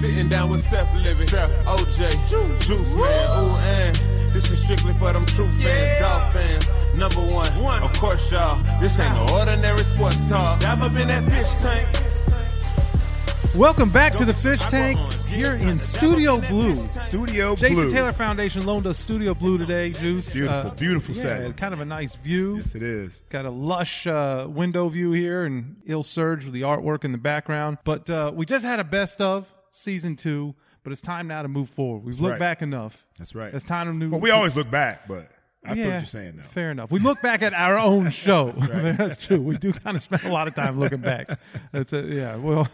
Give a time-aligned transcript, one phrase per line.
[0.00, 2.28] Sitting down with Seth Living, OJ,
[2.66, 3.04] Juice, Man,
[3.38, 3.94] ooh, and
[4.32, 6.94] this is strictly for them true fans, golf fans.
[6.94, 8.62] Number one, of course, y'all.
[8.80, 10.60] This ain't no ordinary sports talk.
[10.60, 13.54] Dive up in that fish tank.
[13.54, 16.78] Welcome back to the fish tank here in Studio Blue.
[17.08, 17.90] Studio Jason Blue.
[17.90, 20.32] Taylor Foundation loaned us Studio Blue today, Juice.
[20.32, 21.52] Beautiful, beautiful yeah, setting.
[21.52, 22.56] kind of a nice view.
[22.56, 23.22] Yes, it is.
[23.28, 27.18] Got a lush uh, window view here and ill surge with the artwork in the
[27.18, 27.76] background.
[27.84, 31.48] But uh, we just had a best of season two, but it's time now to
[31.48, 32.04] move forward.
[32.04, 32.38] We've looked right.
[32.38, 33.04] back enough.
[33.18, 33.52] That's right.
[33.52, 34.12] It's time to move.
[34.12, 35.30] Well, we always look back, but
[35.64, 36.44] I what you're saying now.
[36.44, 36.90] Fair enough.
[36.90, 38.50] We look back at our own show.
[38.56, 39.40] That's, true.
[39.40, 41.38] We do kind of spend a lot of time looking back.
[41.72, 42.36] That's a, yeah.
[42.36, 42.66] Well,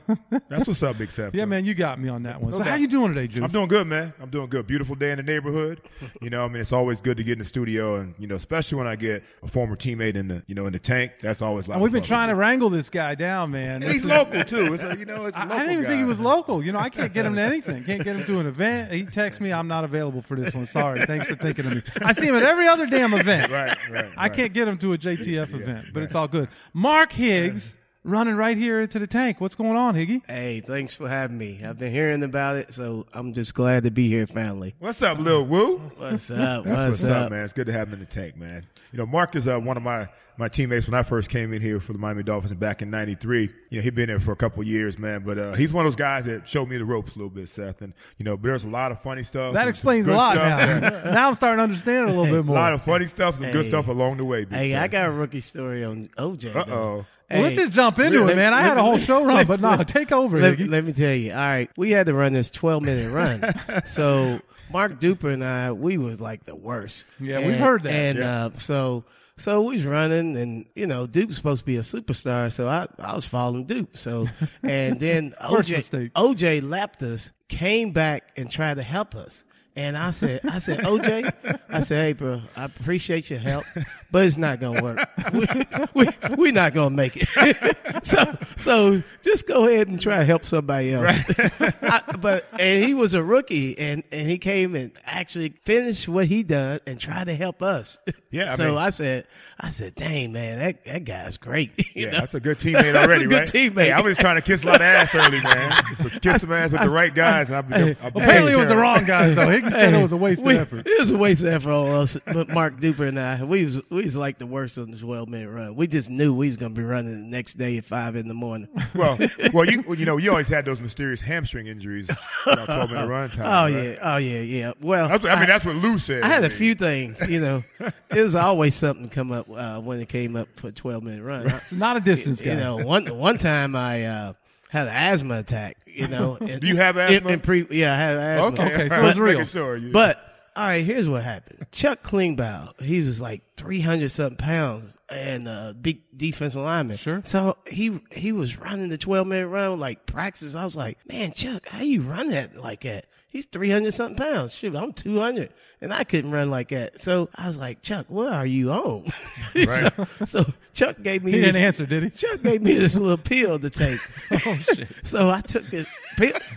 [0.48, 1.34] That's what's up, Big Seth.
[1.34, 2.53] yeah, man, you got me on that one.
[2.53, 2.69] so doubt.
[2.69, 3.43] how you doing today, Juice?
[3.43, 4.15] I'm doing good, man.
[4.20, 4.67] I'm doing good.
[4.69, 5.81] Beautiful day in the neighborhood.
[6.22, 8.37] You know, I mean, it's always good to get in the studio, and you know,
[8.37, 11.12] especially when I get a former teammate in the, you know, in the tank.
[11.21, 11.66] That's always.
[11.69, 13.82] And we've been trying to wrangle this guy down, man.
[13.82, 14.75] He's local too.
[14.75, 16.65] It's you know, it's a I, local I didn't even think he was local.
[16.65, 17.82] You know, I can't get him to anything.
[17.82, 18.93] Can't get him to an event.
[18.93, 20.66] He texts me, "I'm not available for this one.
[20.66, 21.00] Sorry.
[21.00, 23.50] Thanks for thinking of me." I see him at every other damn event.
[23.56, 24.12] Right, right.
[24.16, 26.48] I can't get him to a JTF event, but it's all good.
[26.75, 29.41] Mark Higgs running right here into the tank.
[29.41, 30.22] What's going on, Higgy?
[30.27, 31.61] Hey, thanks for having me.
[31.65, 34.75] I've been hearing about it, so I'm just glad to be here finally.
[34.78, 35.78] What's up, Lil Woo?
[35.97, 36.65] What's up?
[36.65, 37.44] That's what's, what's up, man.
[37.44, 38.67] It's good to have him in the tank, man.
[38.93, 40.09] You know, Mark is uh, one of my,
[40.39, 43.50] my teammates when I first came in here for the Miami Dolphins back in '93.
[43.71, 45.23] You know, he'd been there for a couple years, man.
[45.25, 47.49] But uh, he's one of those guys that showed me the ropes a little bit,
[47.49, 47.83] Seth.
[47.83, 49.53] And you know, there's a lot of funny stuff.
[49.55, 50.81] That explains a lot stuff.
[50.81, 51.05] now.
[51.12, 52.56] now I'm starting to understand it a little bit more.
[52.56, 54.47] A lot of funny stuff, some good stuff along the way.
[54.49, 54.83] Hey, Seth.
[54.83, 56.55] I got a rookie story on OJ.
[56.55, 57.06] Uh though.
[57.31, 57.34] Oh.
[57.34, 58.53] well, let's just jump into let- it, man.
[58.54, 61.14] I let- had a whole show run, but no, take over, Let, let me tell
[61.14, 61.32] you.
[61.32, 63.82] All right, we had to run this 12 minute run.
[63.87, 64.41] so
[64.72, 67.06] Mark Duper and I, we was like the worst.
[67.20, 67.92] Yeah, we've heard that.
[67.92, 68.44] And Yeah.
[68.47, 69.04] uh, so
[69.38, 72.87] so we was running, and you know Dupe's supposed to be a superstar, so I
[72.98, 73.97] I was following Dupe.
[73.97, 74.26] So
[74.62, 76.14] and then OJ mistake.
[76.14, 79.44] OJ lapped us, came back and tried to help us.
[79.76, 83.64] And I said, I said, OJ, I said, hey, bro, I appreciate your help,
[84.10, 85.06] but it's not gonna work.
[85.34, 85.47] We,
[85.94, 87.76] we, we're not gonna make it.
[88.06, 91.14] so, so just go ahead and try to help somebody else.
[91.82, 96.26] I, but and he was a rookie, and and he came and actually finished what
[96.26, 97.98] he done and tried to help us.
[98.31, 99.26] Yeah, I so mean- I said,
[99.60, 101.72] I said, dang man, that that guy's great.
[101.97, 102.19] You Yeah, know?
[102.20, 103.48] that's a good teammate already, good right?
[103.48, 103.84] teammate.
[103.84, 105.72] Hey, I was trying to kiss a lot of ass early, man.
[105.97, 107.97] Just kiss some ass with the right guys, and I'll be.
[108.03, 109.48] I'll Apparently, it was the wrong guys, though.
[109.66, 110.87] Higgy said it was a waste we, of effort.
[110.87, 112.19] It was a waste of effort on us.
[112.25, 115.28] But Mark Duper and I, we was we was like the worst on the twelve
[115.28, 115.77] minute run.
[115.77, 118.34] We just knew we was gonna be running the next day at five in the
[118.34, 118.69] morning.
[118.94, 119.19] Well,
[119.53, 122.09] well, you you know, you always had those mysterious hamstring injuries.
[122.47, 123.41] About twelve minute run time.
[123.47, 123.71] Oh right?
[123.71, 124.72] yeah, oh yeah, yeah.
[124.81, 126.22] Well, That's what, I mean, that's what Lou said.
[126.22, 127.65] I had a few things, you know.
[127.81, 131.22] it was always something come up uh, when it came up for a twelve minute
[131.22, 131.47] run.
[131.49, 132.53] It's not a distance guy.
[132.53, 134.32] you know, one one time I uh,
[134.71, 135.77] had an asthma attack.
[135.87, 137.31] You know, and- Do you have asthma?
[137.31, 138.49] in pre- yeah, I had asthma.
[138.65, 139.33] Okay, Okay, so all right, it's real.
[139.35, 140.23] making Sure, you- But
[140.57, 141.67] all right, here's what happened.
[141.71, 146.97] Chuck Klingbeil, he was like three hundred something pounds and a big defensive lineman.
[146.97, 147.21] Sure.
[147.25, 150.55] So he he was running the twelve minute run like practice.
[150.55, 153.05] I was like, man, Chuck, how you run that like that?
[153.37, 154.55] He's three hundred something pounds.
[154.55, 155.53] Shoot, I'm two hundred,
[155.83, 156.99] and I couldn't run like that.
[157.03, 159.05] So I was like, Chuck, what are you on?
[159.55, 159.93] Right.
[160.21, 162.09] so, so Chuck gave me He this, didn't answer, did he?
[162.11, 164.00] Chuck gave me this little pill to take.
[164.47, 164.88] Oh shit!
[165.03, 165.87] So I took it.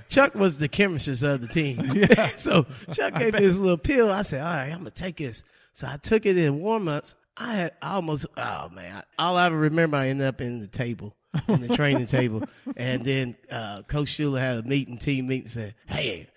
[0.07, 1.81] Chuck was the chemist of the team.
[1.93, 2.29] Yeah.
[2.37, 4.09] so Chuck gave me this little pill.
[4.09, 5.43] I said, all right, I'm going to take this.
[5.73, 7.15] So I took it in warm ups.
[7.35, 11.13] I had almost oh man, all I remember I ended up in the table.
[11.49, 12.43] in the training table,
[12.77, 16.27] and then uh, Coach Shula had a meeting, team meeting, said, "Hey,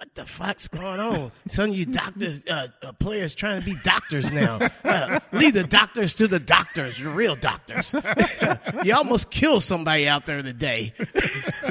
[0.00, 1.30] what the fuck's going on?
[1.46, 4.58] Some of you doctors, uh, uh, players trying to be doctors now.
[4.82, 7.94] Uh, leave the doctors to the doctors, the real doctors.
[8.82, 10.94] you almost killed somebody out there today.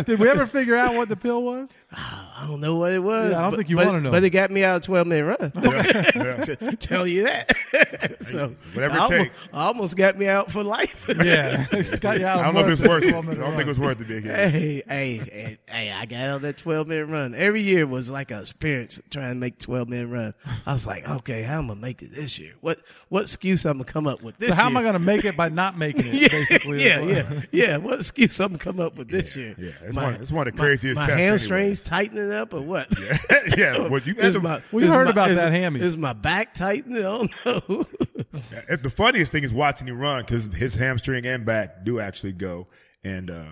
[0.05, 1.71] Did we ever figure out what the pill was?
[1.91, 3.31] I don't know what it was.
[3.31, 4.11] Yeah, I don't but- think you wanna know.
[4.11, 5.51] But it got me out of 12 minute run.
[5.63, 6.33] yeah.
[6.41, 7.55] to tell you that.
[8.27, 9.37] so Whatever it I almost, takes.
[9.53, 11.05] almost got me out for life.
[11.07, 11.65] Yeah,
[11.99, 13.37] got you out I don't know if work it's worth it.
[13.39, 14.51] I don't think it was worth it, big head.
[14.51, 17.33] Hey, hey, hey, hey, I got on that 12 minute run.
[17.33, 20.33] Every year was like a experience trying to make 12 minute run.
[20.67, 22.53] I was like, okay, how am I going to make it this year?
[22.61, 24.93] What, what excuse I'm going to come up with this So how am I going
[24.93, 26.13] to make it by not making it?
[26.13, 27.77] yeah, basically, yeah, yeah, yeah.
[27.77, 29.55] What excuse I'm gonna come up with this year?
[29.57, 29.71] yeah.
[29.83, 32.87] It's one- it's one of the my- craziest My, tests hamstrings tightening up or what?
[32.99, 33.17] yeah,
[33.57, 33.77] yeah.
[33.87, 35.81] well, you Is guys my- We is heard my- about is- that hammy.
[35.81, 36.97] Is my back tightening?
[37.05, 37.85] I don't know.
[38.81, 42.67] The funniest thing is watching him run because his hamstring and back do actually go.
[43.03, 43.45] And, uh,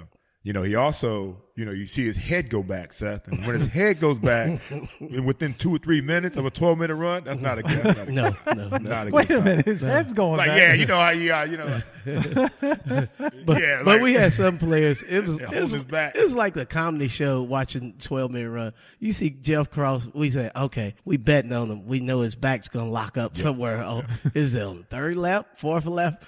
[0.43, 3.27] you know, he also, you know, you see his head go back, Seth.
[3.27, 4.61] And when his head goes back
[4.99, 7.83] and within two or three minutes of a 12 minute run, that's not a good
[7.83, 8.77] that's not a no, good- no, no.
[8.77, 10.57] Not a Wait good a minute, his head's going Like, back.
[10.59, 11.81] yeah, you know how you, uh, you know,
[13.45, 15.03] But, yeah, but we had some players.
[15.03, 16.15] It was it was, his back.
[16.15, 18.73] it was like the comedy show watching twelve minute run.
[18.99, 20.09] You see Jeff Cross.
[20.13, 21.85] We say, okay, we betting on him.
[21.87, 23.81] We know his back's gonna lock up somewhere.
[23.83, 26.23] Oh, is it on the third lap, fourth lap?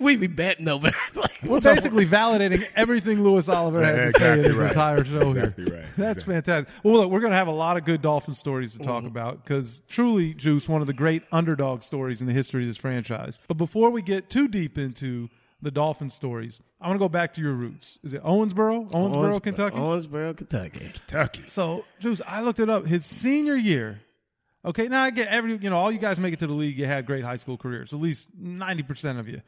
[0.00, 0.88] we be betting over.
[0.88, 0.94] it.
[1.16, 4.69] like, We're basically validating everything Louis Oliver had to say Exactly in right.
[4.70, 5.74] Entire show Exactly here.
[5.74, 5.84] right.
[5.96, 6.34] That's Exactly.
[6.34, 6.74] fantastic.
[6.82, 9.06] Well, look, we're going to have a lot of good Dolphin stories to talk mm-hmm.
[9.08, 12.76] about because truly, Juice, one of the great underdog stories in the history of this
[12.76, 13.38] franchise.
[13.48, 15.28] But before we get too deep into
[15.62, 17.98] the Dolphin stories, I want to go back to your roots.
[18.02, 18.90] Is it Owensboro?
[18.90, 19.76] Owensboro, Owensboro- Kentucky?
[19.76, 20.92] Owensboro, Kentucky.
[20.94, 21.42] Kentucky.
[21.48, 22.86] So, Juice, I looked it up.
[22.86, 24.00] His senior year.
[24.64, 26.78] Okay, now I get every you know all you guys make it to the league.
[26.78, 29.40] You had great high school careers, at least ninety percent of you.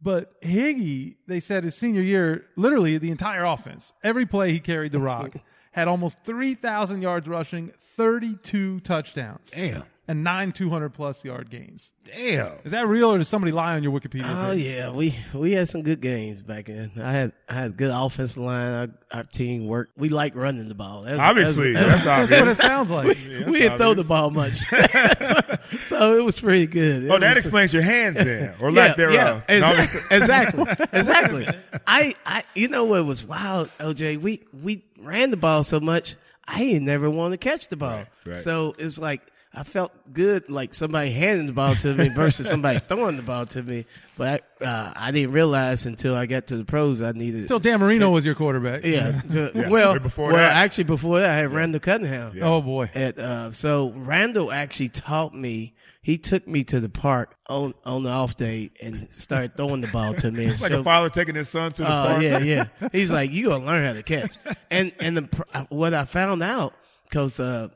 [0.00, 4.92] But Higgy, they said his senior year, literally the entire offense, every play he carried
[4.92, 5.34] the rock,
[5.72, 9.82] had almost three thousand yards rushing, thirty-two touchdowns, Damn.
[10.06, 11.90] and nine two hundred plus yard games.
[12.04, 12.52] Damn.
[12.64, 14.22] Is that real, or does somebody lie on your Wikipedia?
[14.48, 14.64] Oh page?
[14.64, 16.92] yeah, we we had some good games back then.
[16.96, 18.72] I had I had good offensive line.
[19.12, 19.98] Our, our team worked.
[19.98, 21.02] We like running the ball.
[21.02, 23.06] That's- Obviously, that's- that's That's what it sounds like.
[23.46, 24.76] we didn't throw the ball much, so,
[25.88, 27.04] so it was pretty good.
[27.04, 29.14] Oh, it Oh, that explains your hands then, or yeah, lack thereof.
[29.14, 31.48] yeah, exactly, exactly, exactly.
[31.86, 34.20] I, I, you know what was wild, OJ?
[34.20, 36.16] We we ran the ball so much,
[36.46, 38.04] I never want to catch the ball.
[38.26, 38.40] right.
[38.40, 39.22] So it's like
[39.58, 43.44] I felt good, like somebody handing the ball to me versus somebody throwing the ball
[43.46, 43.86] to me.
[44.16, 47.42] But I, uh, I didn't realize until I got to the pros, I needed.
[47.42, 48.84] Until Dan Marino was your quarterback.
[48.84, 50.52] yeah, to- Yeah, well, way before well, that.
[50.52, 52.38] actually before that, I had Randall Cunningham.
[52.40, 52.88] Oh boy.
[52.94, 55.74] At, uh, so Randall actually taught me.
[56.02, 59.88] He took me to the park on on the off day and started throwing the
[59.88, 60.46] ball to me.
[60.46, 62.22] It's like showed- a father taking his son to the Oh park.
[62.22, 62.64] yeah, yeah.
[62.92, 64.36] He's like, you gonna learn how to catch.
[64.70, 66.74] And and the, uh, what I found out
[67.10, 67.68] because uh,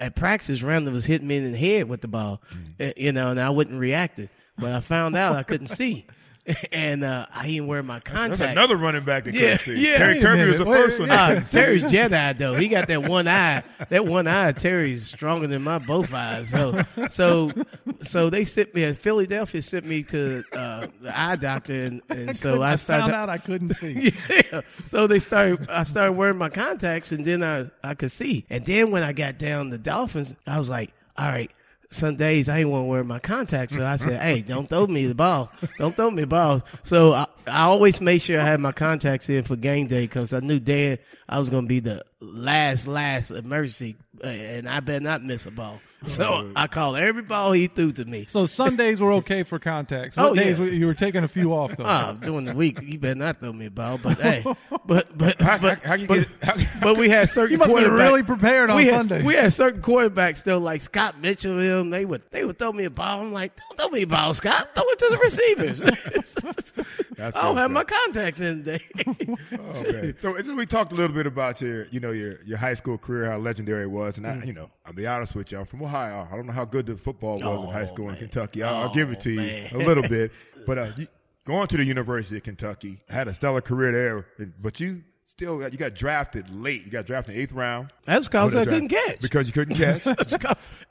[0.00, 2.40] at practice, Randall was hitting me in the head with the ball,
[2.78, 2.90] Mm.
[2.90, 4.28] uh, you know, and I wasn't reacting.
[4.58, 6.06] But I found out I couldn't see,
[6.72, 8.38] and uh, I didn't wear my contacts.
[8.38, 9.98] That's another running back that Yeah, couldn't yeah.
[9.98, 11.10] Terry Wait Kirby was the Wait, first one.
[11.10, 12.54] Uh, Terry's Jedi though.
[12.54, 13.62] He got that one eye.
[13.88, 16.48] That one eye, Terry's stronger than my both eyes.
[16.50, 17.52] So, so,
[18.00, 18.92] so they sent me.
[18.92, 23.02] Philadelphia sent me to uh, the eye doctor, and, and so I, I started.
[23.02, 24.12] found out I couldn't see.
[24.52, 24.60] yeah.
[24.84, 25.68] So they started.
[25.68, 28.46] I started wearing my contacts, and then I I could see.
[28.50, 31.50] And then when I got down the Dolphins, I was like, all right.
[31.96, 34.86] Some days I ain't want to wear my contacts, so I said, "Hey, don't throw
[34.86, 35.50] me the ball.
[35.78, 39.28] Don't throw me the ball." So I, I always made sure I had my contacts
[39.28, 40.98] in for game day because I knew Dan
[41.28, 45.50] I was going to be the last last emergency, and I better not miss a
[45.50, 45.80] ball.
[46.04, 48.26] So I called every ball he threw to me.
[48.26, 50.16] So Sundays were okay for contacts.
[50.16, 50.44] What Oh, yeah.
[50.44, 51.84] days were, you were taking a few off though?
[51.86, 53.98] Ah, during the week, you better not throw me a ball.
[53.98, 54.44] But hey,
[54.86, 56.44] but but How, but, how, how you but, get?
[56.44, 59.24] How, but we had certain You must have quarterbacks- really prepared on we had, Sundays.
[59.24, 61.52] We had certain quarterbacks though, like Scott Mitchell.
[61.52, 63.22] and Them, they would they would throw me a ball.
[63.22, 64.74] I'm like, don't throw me a ball, Scott.
[64.74, 65.80] Throw it to the receivers.
[67.16, 68.84] That's I don't have my contacts in today.
[69.76, 70.14] Okay.
[70.18, 72.98] So, so we talked a little bit about your, you know, your your high school
[72.98, 75.66] career, how legendary it was, and I, you know, I'll be honest with you, I'm
[75.66, 76.28] from Ohio.
[76.30, 78.62] I don't know how good the football was in high school in Kentucky.
[78.62, 79.70] I'll, I'll give it to you man.
[79.74, 80.32] a little bit,
[80.66, 81.06] but uh, you,
[81.44, 83.92] going to the University of Kentucky, had a stellar career
[84.38, 86.84] there, but you still got, you got drafted late.
[86.84, 87.90] You got drafted in the eighth round.
[88.04, 89.20] That's because Oh, I the couldn't catch.
[89.20, 90.06] because you couldn't catch.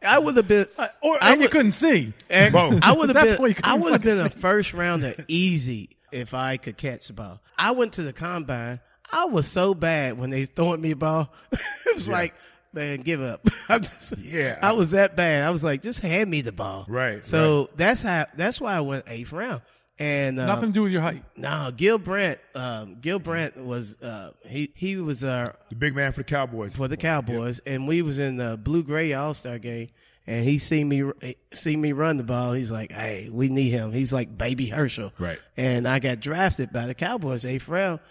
[0.06, 0.68] I would have been,
[1.02, 2.14] or I and you couldn't see.
[2.30, 2.80] and Both.
[2.84, 3.64] I would have That's why you been.
[3.64, 7.42] couldn't I would have been a first rounder easy if I could catch the ball.
[7.58, 8.80] I went to the combine.
[9.12, 11.32] I was so bad when they throwing me a ball.
[11.52, 12.34] it was like
[12.76, 13.48] man, give up.
[13.70, 14.60] I'm just, Yeah.
[14.62, 15.44] I was that bad.
[15.44, 16.86] I was like, just hand me the ball.
[16.88, 18.26] Right, So that's how.
[18.36, 19.62] That's why I went eighth round.
[19.98, 21.24] And uh, Nothing to do with your height.
[21.38, 22.40] no, Gil Brandt.
[22.54, 26.76] Um, Gil Brandt was uh, he he was uh, The big man for the Cowboys.
[26.76, 29.88] for the Cowboys, and we was in the blue gray All Star game,
[30.28, 31.10] and he seen me
[31.54, 32.52] see me run the ball.
[32.52, 35.40] He's like, "Hey, we need him." He's like Baby Herschel, Right.
[35.56, 38.02] And I got drafted by the Cowboys eighth round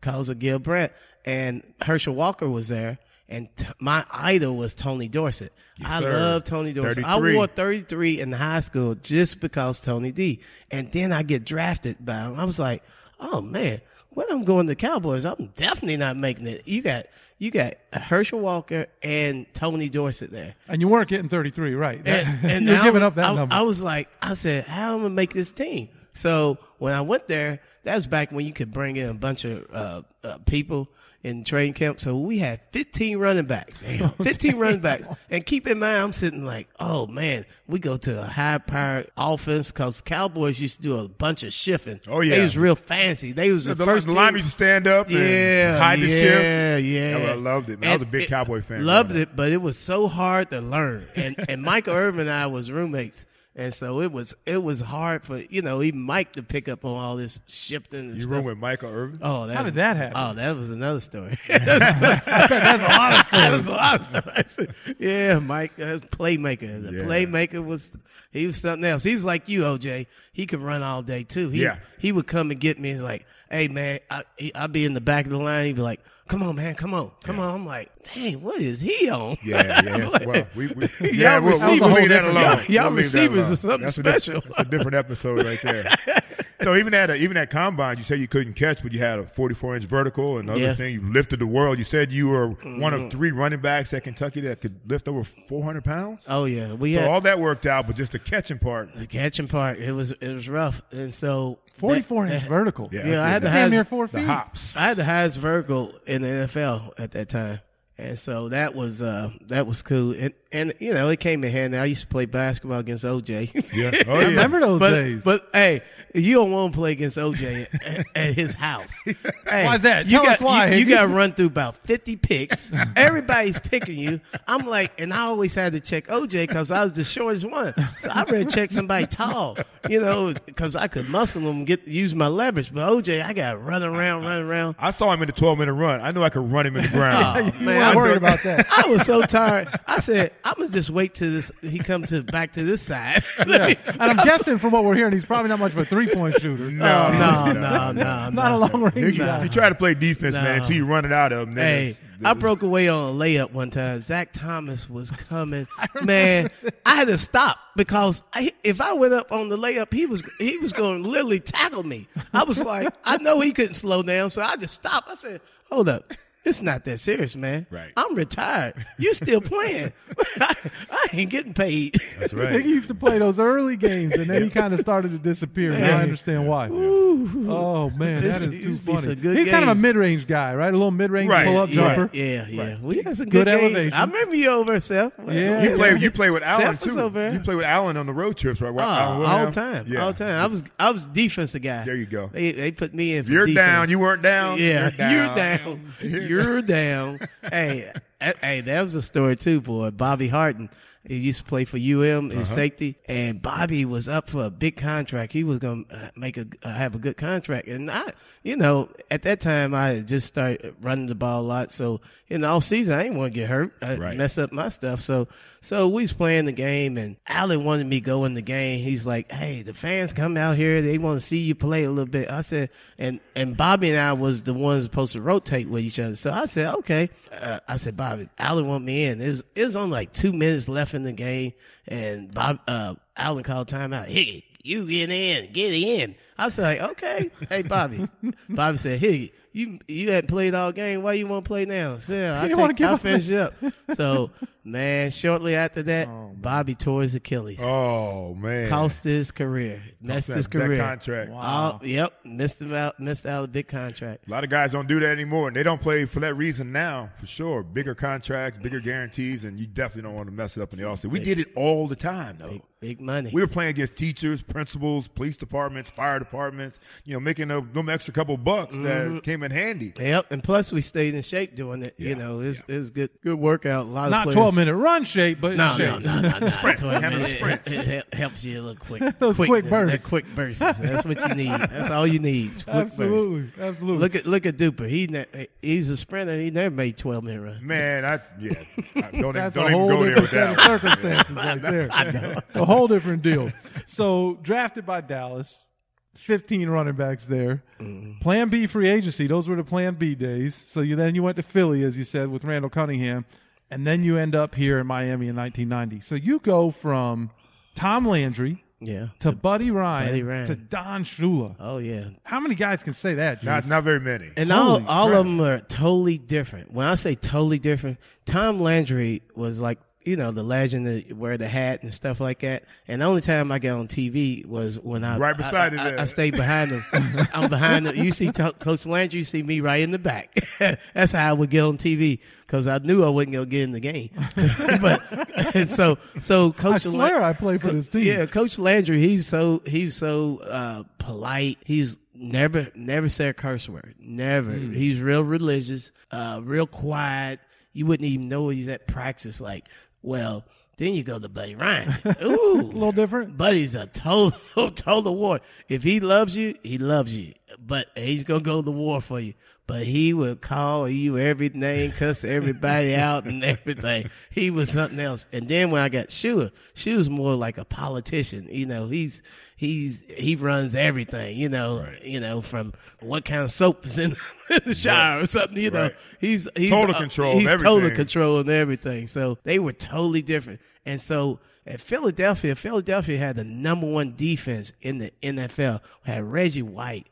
[0.00, 0.92] because of Gil Brandt,
[1.26, 2.96] and Herschel Walker was there.
[3.28, 5.52] And t- my idol was Tony Dorsett.
[5.82, 6.12] I sir.
[6.12, 7.04] love Tony Dorsett.
[7.04, 10.40] I wore 33 in high school just because Tony D.
[10.70, 12.38] And then I get drafted by him.
[12.38, 12.82] I was like,
[13.18, 16.68] oh man, when I'm going to Cowboys, I'm definitely not making it.
[16.68, 17.06] You got
[17.38, 20.54] you got Herschel Walker and Tony Dorsett there.
[20.68, 22.00] And you weren't getting 33, right?
[22.06, 23.54] And, and You're I giving was- up that I, number.
[23.54, 25.88] I was like, I said, how am I gonna make this team?
[26.12, 29.44] So when I went there, that was back when you could bring in a bunch
[29.44, 30.88] of uh, uh, people
[31.24, 32.00] in training camp.
[32.00, 33.82] So we had 15 running backs,
[34.22, 35.08] 15 running backs.
[35.30, 39.10] And keep in mind, I'm sitting like, oh man, we go to a high powered
[39.16, 42.00] offense because Cowboys used to do a bunch of shifting.
[42.06, 42.36] Oh, yeah.
[42.36, 43.32] they was real fancy.
[43.32, 45.98] They was the, the, first the team- line used to stand up and yeah, hide
[45.98, 46.84] the yeah, shift.
[46.86, 47.90] Yeah, I loved it, man.
[47.90, 51.06] I was a big Cowboy fan Loved it, but it was so hard to learn.
[51.16, 53.24] And and Michael Irvin and I was roommates,
[53.56, 56.84] and so it was it was hard for you know even Mike to pick up
[56.84, 58.12] on all this shifting.
[58.14, 58.30] You stuff.
[58.32, 59.20] room with Michael Irvin?
[59.22, 60.12] Oh, that How did that happen?
[60.16, 61.38] Oh, that was another story.
[61.48, 63.68] That's a lot of that was stories.
[63.68, 64.96] a lot of stories.
[64.98, 66.82] yeah, Mike, uh, playmaker.
[66.82, 67.02] The Yeah.
[67.04, 67.90] playmaker was
[68.32, 69.02] he was something else.
[69.04, 70.06] He's like you, OJ.
[70.32, 71.48] He could run all day too.
[71.50, 71.76] He, Yeah.
[71.98, 72.90] he would come and get me.
[72.90, 75.66] He's like, "Hey man, I I'd be in the back of the line.
[75.66, 76.74] He'd be like." Come on, man!
[76.74, 77.54] Come on, come on!
[77.54, 79.36] I'm like, dang, what is he on?
[79.44, 80.08] Yeah, yeah.
[80.10, 82.34] Like, well, we, we, y'all yeah, we'll, receivers- we'll leave that alone.
[82.42, 84.40] y'all- y'all We'll receivers is something That's a special.
[84.40, 85.84] That's a different episode right there.
[86.62, 89.18] so even at a, even at combine, you said you couldn't catch, but you had
[89.18, 90.74] a 44 inch vertical and other Yeah.
[90.74, 90.94] thing.
[90.94, 91.76] You lifted the world.
[91.76, 93.08] You said you were one of mm-hmm.
[93.10, 96.22] three running backs at Kentucky that could lift over 400 pounds.
[96.26, 98.94] oh yeah, we So had all that worked out, but just the catching part.
[98.94, 99.78] the catching part.
[99.78, 102.88] It was it was rough, and so 44 that- inch vertical.
[102.92, 104.26] Yeah, Yeah, I had the Damn highest, near four The feet.
[104.26, 104.76] hops.
[104.76, 107.60] I had the highest vertical in the NFL at that time.
[107.96, 110.12] And so that was uh that was cool.
[110.12, 111.78] And and you know, it came in handy.
[111.78, 113.72] I used to play basketball against OJ.
[113.72, 113.92] Yeah.
[114.06, 115.24] Oh, I remember those but days.
[115.24, 115.82] but hey,
[116.12, 118.92] you don't want to play against OJ at, at his house.
[119.46, 120.06] Hey, is that?
[120.06, 122.72] You Tell got us why, you, you got to run through about fifty picks.
[122.96, 124.20] Everybody's picking you.
[124.48, 127.74] I'm like, and I always had to check OJ because I was the shortest one.
[128.00, 129.58] So I rather check somebody tall,
[129.88, 132.72] you know, because I could muscle them, and get use my leverage.
[132.74, 134.76] But OJ, I got to run around, run around.
[134.78, 136.00] I saw him in the 12 minute run.
[136.00, 137.52] I knew I could run him in the ground.
[137.54, 138.66] Oh, man, I worried was- about that.
[138.84, 139.68] I was so tired.
[139.86, 141.50] I said, I'm gonna just wait till this.
[141.62, 143.22] He come to back to this side.
[143.46, 143.74] Yeah.
[143.86, 146.34] And I'm guessing from what we're hearing, he's probably not much of a three point
[146.40, 146.70] shooter.
[146.70, 149.42] No, no, no, no, Not a long range you, guy.
[149.44, 151.56] you try to play defense, man, until you run it out of him.
[151.56, 154.00] Hey, I broke away on a layup one time.
[154.00, 155.66] Zach Thomas was coming.
[156.02, 156.48] Man,
[156.86, 160.22] I had to stop because I, if I went up on the layup, he was
[160.38, 162.08] he was going to literally tackle me.
[162.32, 165.08] I was like, I know he couldn't slow down, so I just stopped.
[165.10, 166.12] I said, "Hold up."
[166.44, 167.66] It's not that serious, man.
[167.70, 167.90] Right.
[167.96, 168.74] I'm retired.
[168.98, 169.92] You still playing.
[170.40, 170.54] I,
[170.90, 171.96] I ain't getting paid.
[172.18, 172.64] That's He right.
[172.64, 175.70] used to play those early games, and then he kind of started to disappear.
[175.76, 176.68] Now I understand why.
[176.70, 179.02] Oh man, This that is used too funny.
[179.06, 180.68] some good He's kind of a mid-range guy, right?
[180.68, 181.74] A little mid-range Right, pull-up yeah.
[181.74, 182.10] jumper.
[182.16, 182.76] Yeah, yeah.
[182.80, 183.62] We had some Good good, games.
[183.62, 183.92] elevation.
[183.94, 185.12] I remember you over, Seth.
[185.26, 185.62] Yeah.
[185.62, 185.96] You play.
[185.98, 187.00] You play with Allen Seth too.
[187.00, 187.32] over.
[187.32, 188.72] You play with Allen on the road trips, right?
[188.74, 189.54] Oh, uh, Allen all Williams?
[189.54, 190.00] the time, Yeah.
[190.02, 190.34] all the time.
[190.42, 191.84] I was I was defensive guy.
[191.84, 192.28] There you go.
[192.32, 193.24] They they put me in.
[193.24, 193.66] For You're defense.
[193.66, 193.90] down.
[193.90, 194.58] You weren't down.
[194.58, 195.10] Yeah, You're down.
[195.12, 195.92] you're down.
[196.28, 197.20] You're down.
[197.50, 199.90] hey, eh, hey, that was a story too, boy.
[199.90, 200.70] Bobby Harden.
[201.06, 202.54] He used to play for UM, his Uh-huh.
[202.54, 205.34] safety, and Bobby was up for a big contract.
[205.34, 208.12] He was going to make a uh, have a good contract, and I,
[208.42, 211.72] you know, at that time I just started running the ball a lot.
[211.72, 214.16] So in the off season, I didn't want to get hurt, I Right.
[214.16, 215.02] mess up my stuff.
[215.02, 215.28] So
[215.64, 218.80] so we was playing the game, and Allen wanted me to go in the game.
[218.80, 221.90] He's like, "Hey, the fans come out here; they want to see you play a
[221.90, 222.68] little bit." I said,
[222.98, 226.16] and and Bobby and I was the ones supposed to rotate with each other.
[226.16, 229.64] So I said, "Okay." Uh, I said, "Bobby, Allen want me in." It was, it
[229.64, 231.54] was only like two minutes left in the game,
[231.88, 234.12] and Bob uh, Allen called timeout.
[234.12, 236.14] Higgy, you get in, get in.
[236.36, 238.06] I was like, "Okay." Hey, Bobby.
[238.50, 241.02] Bobby said, "Higgy." You you hadn't played all game.
[241.02, 241.96] Why you want to play now?
[242.00, 243.00] So I didn't wanna take, give I up.
[243.00, 243.54] finish up.
[243.94, 244.30] So
[244.66, 247.60] Man, shortly after that, oh, Bobby tore his Achilles.
[247.60, 249.82] Oh man, Cost his career.
[250.00, 250.78] Messed that- his that career.
[250.78, 251.30] contract.
[251.34, 252.14] Oh, yep.
[252.24, 252.98] Missed him out.
[252.98, 254.26] Missed out a big contract.
[254.26, 256.72] A lot of guys don't do that anymore, and they don't play for that reason
[256.72, 257.62] now, for sure.
[257.62, 260.86] Bigger contracts, bigger guarantees, and you definitely don't want to mess it up in the
[260.86, 261.10] offseason.
[261.10, 262.48] We did it all the time, though.
[262.48, 263.30] Big, big money.
[263.34, 266.80] We were playing against teachers, principals, police departments, fire departments.
[267.04, 269.18] You know, making a, them extra couple bucks that mm-hmm.
[269.18, 269.92] came in handy.
[269.98, 271.94] Yep, and plus we stayed in shape doing it.
[271.98, 273.86] You know, it's it's good good workout.
[273.86, 274.34] A lot Not of players.
[274.36, 276.04] 12 minute run shape, but No, in no, shape.
[276.04, 276.48] no, no, no.
[276.48, 276.78] Sprint.
[276.80, 277.70] 12 Handle minutes.
[277.72, 279.02] It, it, it helps you a little quick.
[279.18, 280.02] Those quick that- bursts.
[280.04, 280.58] That quick bursts.
[280.60, 281.50] That's what you need.
[281.60, 282.50] That's all you need.
[282.52, 283.00] Quick bursts.
[283.00, 284.00] Absolutely, absolutely.
[284.00, 284.88] Look at look at Duper.
[284.88, 286.38] He ne- he's a sprinter.
[286.38, 287.66] He never made twelve minute run.
[287.66, 288.52] Man, I yeah,
[288.96, 290.66] I don't, That's don't a even whole go there different with set of that.
[290.66, 292.42] circumstances right there.
[292.54, 293.50] A whole different deal.
[293.86, 295.64] So drafted by Dallas,
[296.14, 297.62] 15 running backs there.
[297.80, 298.18] Mm-hmm.
[298.20, 299.26] Plan B free agency.
[299.26, 300.54] Those were the Plan B days.
[300.54, 303.24] So you then you went to Philly, as you said, with Randall Cunningham,
[303.70, 306.00] and then you end up here in Miami in 1990.
[306.00, 307.30] So you go from
[307.74, 309.08] Tom Landry Yeah.
[309.20, 310.46] to Buddy Ryan, Buddy Ryan.
[310.46, 311.56] to Don Shula.
[311.58, 312.08] Oh yeah.
[312.22, 313.42] How many guys can say that?
[313.42, 313.70] Not Juice?
[313.70, 314.30] not very many.
[314.36, 315.18] And all Holy all crap.
[315.20, 316.72] of them are totally different.
[316.72, 321.36] When I say totally different, Tom Landry was like you know the legend that wear
[321.38, 322.64] the hat and stuff like that.
[322.88, 325.98] And the only time I got on TV was when I Right beside I, it
[325.98, 326.02] I.
[326.02, 326.84] I stayed behind him.
[327.34, 327.96] I'm behind him.
[328.02, 330.36] You see to- Coach Landry, you see me right in the back.
[330.94, 333.70] That's how I would get on TV because I knew I wasn't gonna get in
[333.72, 334.10] the game.
[334.80, 338.02] but so so Coach, I Coach swear Lan- I play for this team.
[338.02, 341.58] yeah, Coach Landry, he's so he's so uh, polite.
[341.64, 343.94] He's never never said a curse word.
[343.98, 344.52] Never.
[344.52, 347.40] He's real religious, uh, real quiet.
[347.72, 349.40] You wouldn't even know he's at practice.
[349.40, 349.66] Like,
[350.04, 350.44] well,
[350.76, 351.94] then you go to Buddy Ryan.
[352.22, 353.36] Ooh, A little different.
[353.36, 354.38] Buddy's a total
[354.70, 355.40] total war.
[355.68, 357.32] If he loves you, he loves you.
[357.58, 359.34] But he's gonna go to the war for you.
[359.66, 364.10] But he would call you every name, cuss everybody out and everything.
[364.30, 365.26] He was something else.
[365.32, 368.46] And then when I got Shula, Shula's more like a politician.
[368.50, 369.22] You know, he's
[369.56, 371.38] he's he runs everything.
[371.38, 374.16] You know, you know from what kind of soap is in
[374.66, 375.56] the shower or something.
[375.56, 375.96] You know, Right.
[376.20, 379.06] he's he's Total uh, control He's total control and everything.
[379.06, 380.60] So they were totally different.
[380.84, 385.80] And so at Philadelphia, Philadelphia had the number one defense in the NFL.
[386.04, 387.06] Had Reggie White,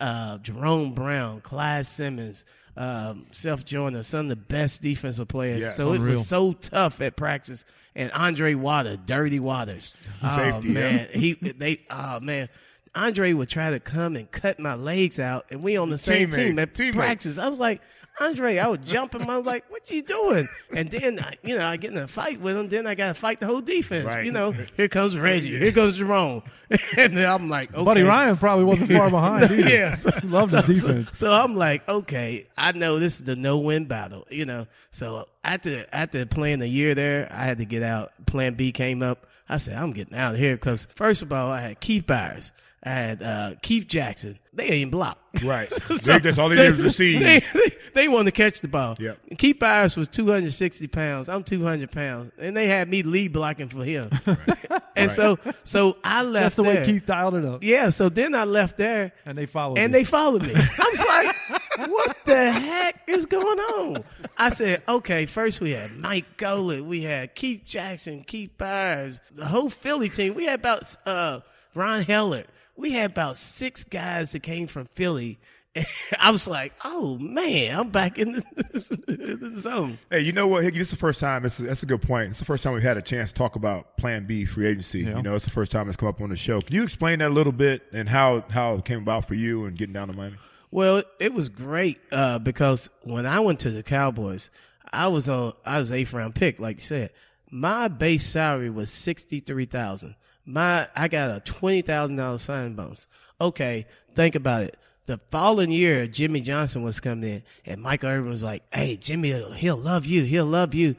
[0.00, 2.44] uh, Jerome Brown, Clyde Simmons,
[2.76, 5.62] um, Seth Joyner, some of the best defensive players.
[5.62, 5.76] Yes.
[5.76, 7.64] so it was so tough at practice.
[7.94, 9.94] And Andre Waters, Dirty Waters.
[10.22, 10.74] Oh Safety, yeah.
[10.74, 12.48] man, he they oh man.
[12.94, 16.30] Andre would try to come and cut my legs out, and we on the same
[16.30, 16.96] Teammates, team at teammates.
[16.96, 17.38] practice.
[17.38, 17.80] I was like,
[18.18, 19.30] Andre, I would jump him.
[19.30, 22.08] I was like, "What you doing?" And then, I- you know, I get in a
[22.08, 22.68] fight with him.
[22.68, 24.04] Then I got to fight the whole defense.
[24.06, 24.26] Right.
[24.26, 25.56] You know, here comes Reggie.
[25.56, 26.42] Here goes Jerome.
[26.98, 27.84] and then I'm like, okay.
[27.84, 29.56] Buddy Ryan probably wasn't far behind either.
[29.70, 31.10] yeah, so, Loved his defense.
[31.16, 34.66] So, so I'm like, okay, I know this is the no win battle, you know.
[34.90, 38.12] So after after playing a year there, I had to get out.
[38.26, 39.28] Plan B came up.
[39.48, 42.52] I said, I'm getting out of here because first of all, I had Keith Byars,
[42.82, 44.38] I had uh, Keith Jackson.
[44.54, 45.42] They ain't blocked.
[45.44, 45.70] Right.
[45.88, 47.20] They just- all they did was receive.
[47.20, 48.96] They, they, they wanted to catch the ball.
[48.98, 49.18] Yep.
[49.38, 51.28] Keith Byars was 260 pounds.
[51.28, 54.10] I'm 200 pounds, and they had me lead blocking for him.
[54.70, 54.82] Right.
[54.96, 56.42] and so, so I left.
[56.44, 56.74] That's the there.
[56.80, 57.62] way Keith dialed it up.
[57.64, 57.90] Yeah.
[57.90, 59.98] So then I left there, And they followed and you.
[60.00, 60.52] they followed me.
[60.54, 61.04] I was
[61.78, 64.04] like, what the heck is going on?
[64.38, 69.46] I said, okay, first we had Mike Golic, we had Keith Jackson, Keith Byars, the
[69.46, 70.34] whole Philly team.
[70.34, 71.40] We had about uh,
[71.74, 72.44] Ron Heller.
[72.80, 75.38] We had about six guys that came from Philly.
[76.18, 78.42] I was like, oh man, I'm back in the,
[79.52, 79.98] the zone.
[80.08, 80.76] Hey, you know what, Higgy?
[80.76, 81.44] This is the first time.
[81.44, 82.30] It's that's a good point.
[82.30, 85.00] It's the first time we've had a chance to talk about Plan B free agency.
[85.00, 86.62] You know, it's the first time it's come up on the show.
[86.62, 89.66] Can you explain that a little bit and how how it came about for you
[89.66, 90.36] and getting down to Miami?
[90.70, 94.50] Well, it was great uh, because when I went to the Cowboys,
[94.90, 97.10] I was on I was eighth round pick, like you said.
[97.50, 100.14] My base salary was sixty three thousand.
[100.52, 103.06] My I got a twenty thousand dollar signing bonus.
[103.40, 104.76] Okay, think about it.
[105.06, 109.32] The following year, Jimmy Johnson was coming in, and Michael Irvin was like, "Hey, Jimmy,
[109.54, 110.24] he'll love you.
[110.24, 110.96] He'll love you."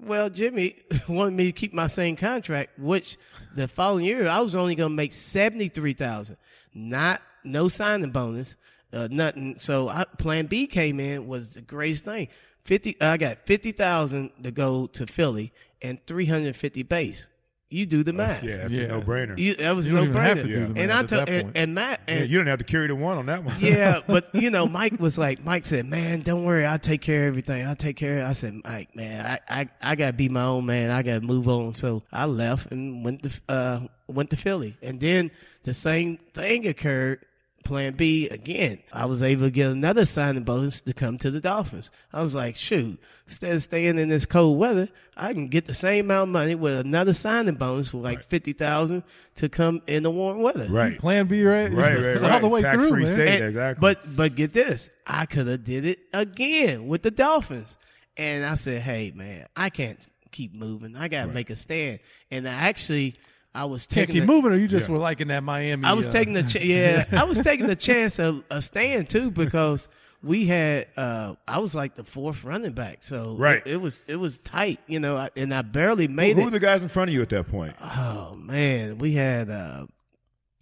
[0.00, 0.76] Well, Jimmy
[1.08, 3.16] wanted me to keep my same contract, which
[3.54, 6.36] the following year I was only going to make seventy three thousand,
[6.72, 8.56] not no signing bonus,
[8.92, 9.58] uh, nothing.
[9.58, 12.28] So I, Plan B came in was the greatest thing.
[12.64, 15.52] Fifty, I got fifty thousand to go to Philly
[15.82, 17.28] and three hundred fifty base.
[17.74, 18.42] You do the math.
[18.44, 18.84] Yeah, that's Yeah.
[18.84, 19.36] a no brainer.
[19.38, 20.42] You, that was You no don't even have brainer.
[20.42, 21.56] to do the and math I at told that and, point.
[21.56, 23.56] and Matt Yeah, and you don't have to carry the one on that one.
[23.58, 27.22] yeah, but you know, Mike was like, Mike said, "Man, don't worry, I'll take care
[27.22, 27.66] of everything.
[27.66, 30.28] I'll take care." of it." I said, "Mike, man, I I, I got to be
[30.28, 30.90] my own man.
[30.90, 34.76] I got to move on." So I left and went to uh went to Philly,
[34.82, 35.30] and then
[35.64, 37.24] the same thing occurred.
[37.64, 38.78] Plan B again.
[38.92, 41.90] I was able to get another signing bonus to come to the Dolphins.
[42.12, 45.74] I was like, shoot, instead of staying in this cold weather, I can get the
[45.74, 49.02] same amount of money with another signing bonus for like fifty thousand
[49.36, 50.66] to come in the warm weather.
[50.70, 50.98] Right.
[50.98, 51.72] Plan B, right?
[51.72, 52.32] Right, right, It's right.
[52.32, 53.14] all the way through, Tax-free man.
[53.14, 53.28] state.
[53.40, 53.80] And- exactly.
[53.80, 57.78] But but get this, I could have did it again with the Dolphins,
[58.16, 59.98] and I said, hey man, I can't
[60.30, 60.96] keep moving.
[60.96, 62.00] I got to make a stand.
[62.30, 63.14] And I actually,
[63.54, 65.84] I was Can't taking keep a- moving, or you just were liking that Miami.
[65.84, 69.08] I was uh, taking the ch- yeah, I was taking the chance of a stand
[69.08, 69.88] too because
[70.22, 73.62] we had uh I was like the fourth running back, so Right.
[73.66, 76.42] it, it was it was tight, you know, I- and I barely made Who it.
[76.42, 77.76] Who were the guys in front of you at that point?
[77.80, 79.86] oh man, we had uh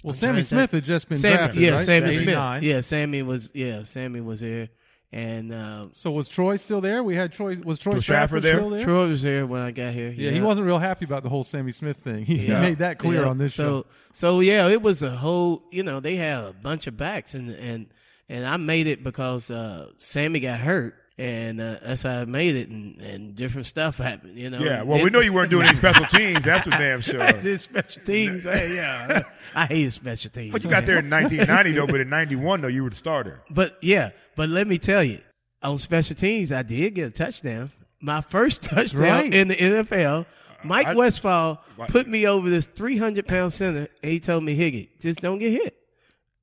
[0.04, 0.84] Well, I'm Sammy Smith think.
[0.84, 1.80] had just been Sammy, drafted, yeah, right?
[1.80, 4.68] Sammy At Smith, yeah, Sammy was yeah, Sammy was here,
[5.14, 7.02] and uh, So was Troy still there?
[7.02, 7.58] We had Troy.
[7.62, 8.54] Was Troy Was Stratford, Stratford there?
[8.56, 8.84] still there?
[8.84, 10.08] Troy was there when I got here.
[10.08, 12.24] Yeah, he wasn't real happy about the whole Sammy Smith thing.
[12.24, 12.60] He, he Yeah.
[12.60, 13.28] made that clear Yeah.
[13.28, 13.86] on this so, show.
[14.12, 15.64] So yeah, it was a whole.
[15.70, 17.86] You know, they had a bunch of backs, and and
[18.28, 22.56] and I made it because uh, Sammy got hurt, and uh, that's how I made
[22.56, 24.38] it, and, and different stuff happened.
[24.38, 24.60] You know.
[24.60, 26.40] Yeah, well, we know you weren't doing any special teams.
[26.42, 27.26] That's for damn sure.
[27.42, 28.44] did special teams.
[28.44, 29.22] hey, yeah,
[29.54, 30.52] I hated special teams.
[30.52, 31.86] But you got there in 1990 though.
[31.86, 33.42] But in '91 though, you were the starter.
[33.50, 35.20] But yeah, but let me tell you,
[35.62, 37.70] on special teams, I did get a touchdown.
[38.00, 39.34] My first touchdown right.
[39.34, 40.26] in the NFL.
[40.64, 44.56] Mike I- Westfall Why- put me over this 300 pound center, and he told me,
[44.56, 45.76] Higgy, just don't get hit.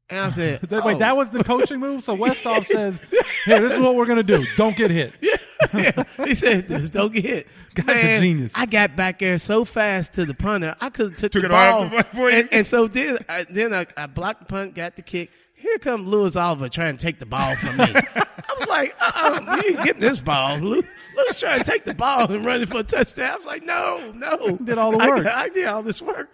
[0.10, 0.88] And I said, That- oh.
[0.88, 1.16] Wait, that oh.
[1.16, 2.04] was the coaching move.
[2.04, 3.00] So Westhoff says,
[3.46, 4.46] "Here, this is what we're gonna do.
[4.58, 5.14] Don't get hit."
[5.74, 7.48] Yeah, he said, just don't get hit.
[7.76, 8.54] Guy's a genius.
[8.56, 11.50] I got back there so fast to the punter, I could have took, Took the
[11.50, 11.98] it all ball.
[12.00, 14.96] off the ball and, and so then, I, then I, I blocked the punt, got
[14.96, 15.30] the kick.
[15.54, 17.84] Here come Louis Oliver trying to take the ball from me.
[17.94, 20.58] I was like, uh-uh, you ain't getting this ball.
[20.58, 20.82] Lew-
[21.18, 23.30] Lewis trying to take the ball and run it for a touchdown.
[23.30, 24.56] I was like, no, no.
[24.64, 25.28] Did all the work.
[25.28, 26.34] I, did all this work.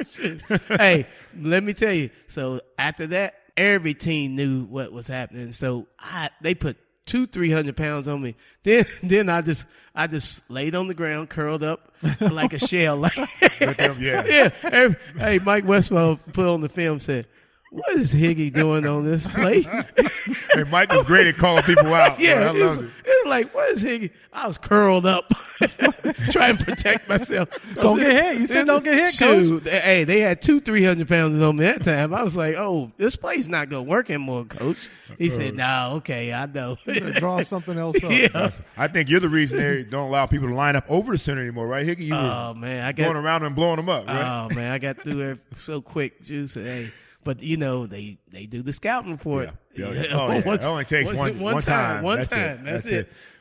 [0.69, 1.07] Hey,
[1.41, 2.11] let me tell you.
[2.27, 5.51] So after that, every team knew what was happening.
[5.51, 8.35] So I, they put two, three hundred pounds on me.
[8.63, 12.97] Then, then I just, I just laid on the ground, curled up like a shell.
[13.61, 14.23] Like, yeah.
[14.25, 14.49] yeah.
[14.63, 17.25] Every- hey, Mike Westhoff put on the film said,
[17.75, 22.19] "What is Higgy doing on this play?" Hey, Mike was great at calling people out.
[22.19, 22.55] yeah, man.
[22.55, 22.89] I it's, it.
[23.05, 24.11] it's like, what is Higgy?
[24.33, 25.31] I was curled up,
[26.31, 27.49] trying to protect myself.
[27.75, 28.39] Don't get hit.
[28.39, 31.57] You said don't get hit, Shoot, they- Hey, they had two three hundred pounds on
[31.57, 32.13] me that time.
[32.13, 34.89] I was like, oh, this play's not gonna work anymore, coach.
[35.17, 35.89] He said, uh-uh.
[35.91, 36.77] no, okay, I know.
[36.85, 38.11] Draw something else up.
[38.11, 38.49] yeah.
[38.77, 41.41] I think you're the reason they don't allow people to line up over the center
[41.41, 42.05] anymore, right, Higgy?
[42.07, 44.45] You were Oh man, I got going around and blowing them up, right?
[44.51, 46.55] Oh man, I got through it so quick, Juice.
[46.55, 46.91] Hey,
[47.25, 49.49] but you know they they do the scouting report.
[49.75, 50.07] Yeah, yeah, yeah.
[50.13, 50.53] Oh, yeah.
[50.53, 52.03] It only takes once- one- one one time, time.
[52.03, 52.35] one That's it.
[52.35, 52.63] time.
[52.63, 52.83] That's,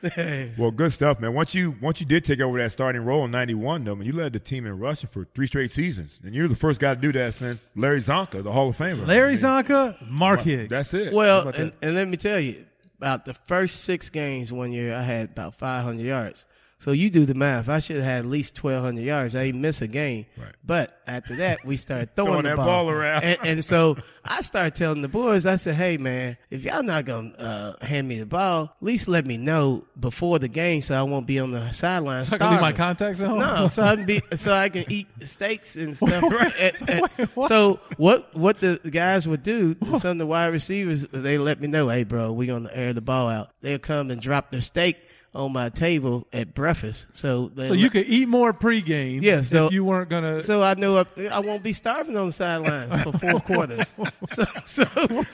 [0.01, 0.51] That's it.
[0.59, 1.33] Well, good stuff, man.
[1.33, 4.11] Once you once you did take over that starting role in '91, though, man, you
[4.13, 6.99] led the team in rushing for three straight seasons, and you're the first guy to
[6.99, 9.07] do that since Larry Csonka, the Hall of Famer.
[9.07, 10.69] Larry I mean, Csonka, Mark Higgs.
[10.69, 11.13] That's it.
[11.13, 12.65] Well, and, and let me tell you,
[12.97, 16.45] about the first six games one year, I had about 500 yards.
[16.77, 17.69] So you do the math.
[17.69, 19.35] I should have had at least 1,200 yards.
[19.35, 20.25] I didn't miss a game.
[20.37, 20.51] Right.
[20.63, 23.23] But after that, we started throwing, Throwing the that ball, ball around.
[23.23, 27.05] And, and so I started telling the boys, I said, hey, man, if y'all not
[27.05, 27.39] going to
[27.81, 31.03] uh, hand me the ball, at least let me know before the game so I
[31.03, 32.25] won't be on the sideline.
[32.25, 33.39] So I can leave my starving." contacts at home.
[33.39, 36.23] No, so I can be so I can eat steaks and stuff.
[36.59, 41.37] And- and- so what what the guys would do, some of the wide receivers, they
[41.37, 43.51] let me know, hey bro, we gonna air the ball out.
[43.61, 44.97] They'll come and drop their steak
[45.35, 47.07] on my table at breakfast.
[47.13, 49.21] So So you could eat more pregame.
[49.21, 50.41] Yeah, so- if you weren't gonna.
[50.41, 53.93] so I know I, I won't be starving on the sidelines for four quarters.
[54.27, 54.85] So so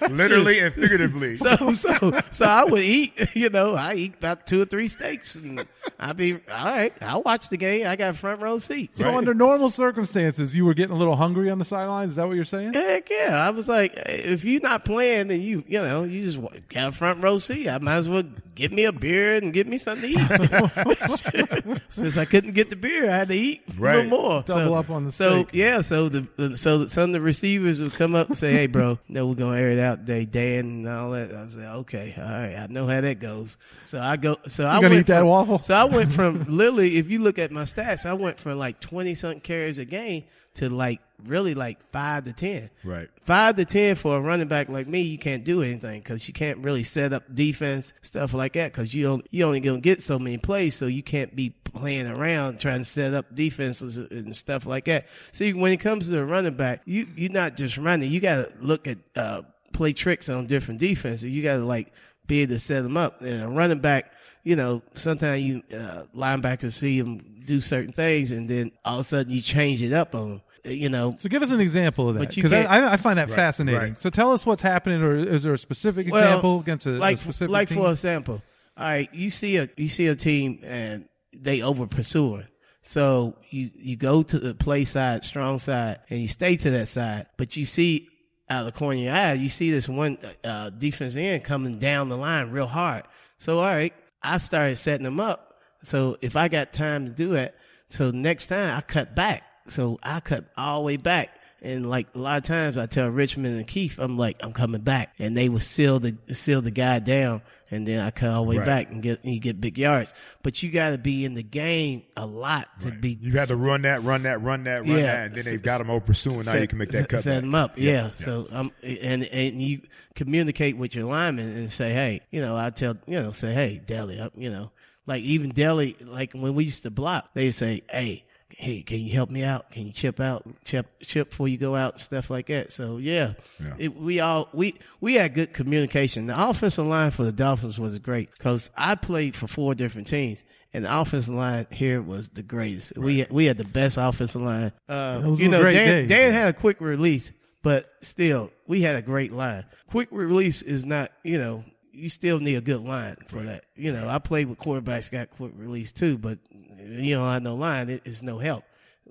[0.09, 1.35] literally and figuratively.
[1.35, 5.35] so so so I would eat, you know, I eat about two or three steaks,
[5.35, 5.65] and
[5.99, 6.93] I'd be all right.
[7.01, 7.85] I'll watch the game.
[7.87, 8.99] I got front row seats.
[8.99, 12.11] so under normal circumstances, you were getting a little hungry on the sidelines.
[12.11, 12.73] Is that what you're saying?
[12.73, 13.45] Heck yeah!
[13.45, 16.89] I was like, if you're not playing, then you you know you just wa- got
[16.89, 17.69] a front row seat.
[17.69, 18.23] I might as well
[18.55, 21.81] get me a beer and get me something to eat.
[21.89, 23.95] Since I couldn't get the beer, I had to eat a Right.
[24.05, 24.43] little more.
[24.43, 25.49] Double so, up on the So steak.
[25.53, 28.67] yeah, so the, the so some of the receivers would come up and say, "Hey,
[28.67, 32.13] bro, no, we're gonna air it out today, Dan and all that." I said, "Okay,
[32.17, 34.37] all right, I know how that goes." So I go.
[34.47, 35.59] So I gonna went eat that from- waffle?
[35.61, 38.79] So I went from literally, if you look at my stats, I went from like
[38.79, 40.23] twenty something carries a game
[40.55, 42.69] to like really like five to ten.
[42.83, 43.09] Right.
[43.23, 46.33] Five to ten for a running back like me, you can't do anything because you
[46.33, 50.01] can't really set up defense stuff like that because you don't you only gonna get
[50.01, 54.35] so many plays, so you can't be playing around trying to set up defenses and
[54.35, 55.07] stuff like that.
[55.31, 58.11] So you, when it comes to a running back, you you're not just running.
[58.11, 61.25] You got to look at uh, play tricks on different defenses.
[61.25, 61.93] You got to like
[62.27, 63.21] be able to set them up.
[63.21, 64.11] And a running back,
[64.43, 69.01] you know, sometimes you uh, linebackers see him do certain things, and then all of
[69.01, 70.41] a sudden you change it up on them.
[70.63, 73.29] You know, So give us an example of that because I, I I find that
[73.31, 73.79] fascinating.
[73.81, 74.01] right.
[74.01, 76.99] So tell us what's happening, or is there a specific Well, example against a, a
[76.99, 77.79] like specific like team?
[77.79, 78.43] for example,
[78.77, 82.45] all right, you see a you see a team and they over pursuing.
[82.83, 86.87] So you you go to the play side, strong side, and you stay to that
[86.87, 87.25] side.
[87.37, 88.07] But you see
[88.47, 91.79] out of the corner of your eye, you see this one uh, defense end coming
[91.79, 93.03] down the line real hard.
[93.39, 95.59] So all right, I started setting them up.
[95.83, 97.55] So if I got time to do it,
[97.89, 99.43] so next time I cut back.
[99.67, 101.29] So I cut all the way back.
[101.63, 104.81] And like a lot of times I tell Richmond and Keith, I'm like, I'm coming
[104.81, 105.13] back.
[105.19, 107.43] And they would seal the, seal the guy down.
[107.69, 108.65] And then I cut all the way Right.
[108.65, 110.11] back and get, you get big yards.
[110.41, 113.17] But you got to be in the game a lot to be.
[113.21, 115.01] You had to run that, run that, run that, run Yeah.
[115.03, 116.45] that, and then they've got them all pursuing.
[116.45, 117.21] Now you can make that cut.
[117.21, 117.41] Set back.
[117.43, 118.09] them up, yeah.
[118.15, 119.81] So um, and and you
[120.15, 123.79] communicate with your lineman and say, hey, you know, I tell you know, say, hey,
[123.85, 124.71] Deli, you know,
[125.05, 128.25] like even Deli, like when we used to block, they say, hey.
[128.61, 129.71] Hey, can you help me out?
[129.71, 132.71] Can you chip out, chip, chip before you go out, stuff like that.
[132.71, 133.73] So yeah, Yeah.
[133.79, 136.27] It, we all we we had good communication.
[136.27, 140.43] The offensive line for the Dolphins was great because I played for four different teams,
[140.73, 142.95] and the offensive line here was the greatest.
[142.95, 144.71] We had, we had the best offensive line.
[144.87, 146.07] Uh, you know, Dan.
[146.07, 147.31] Dan had a quick release,
[147.63, 149.65] but still, we had a great line.
[149.87, 153.65] Quick release is not, you know, you still need a good line for that.
[153.75, 156.39] You know, I played with quarterbacks got quick release too, but
[156.85, 158.63] you don't have no line, it, it's no help.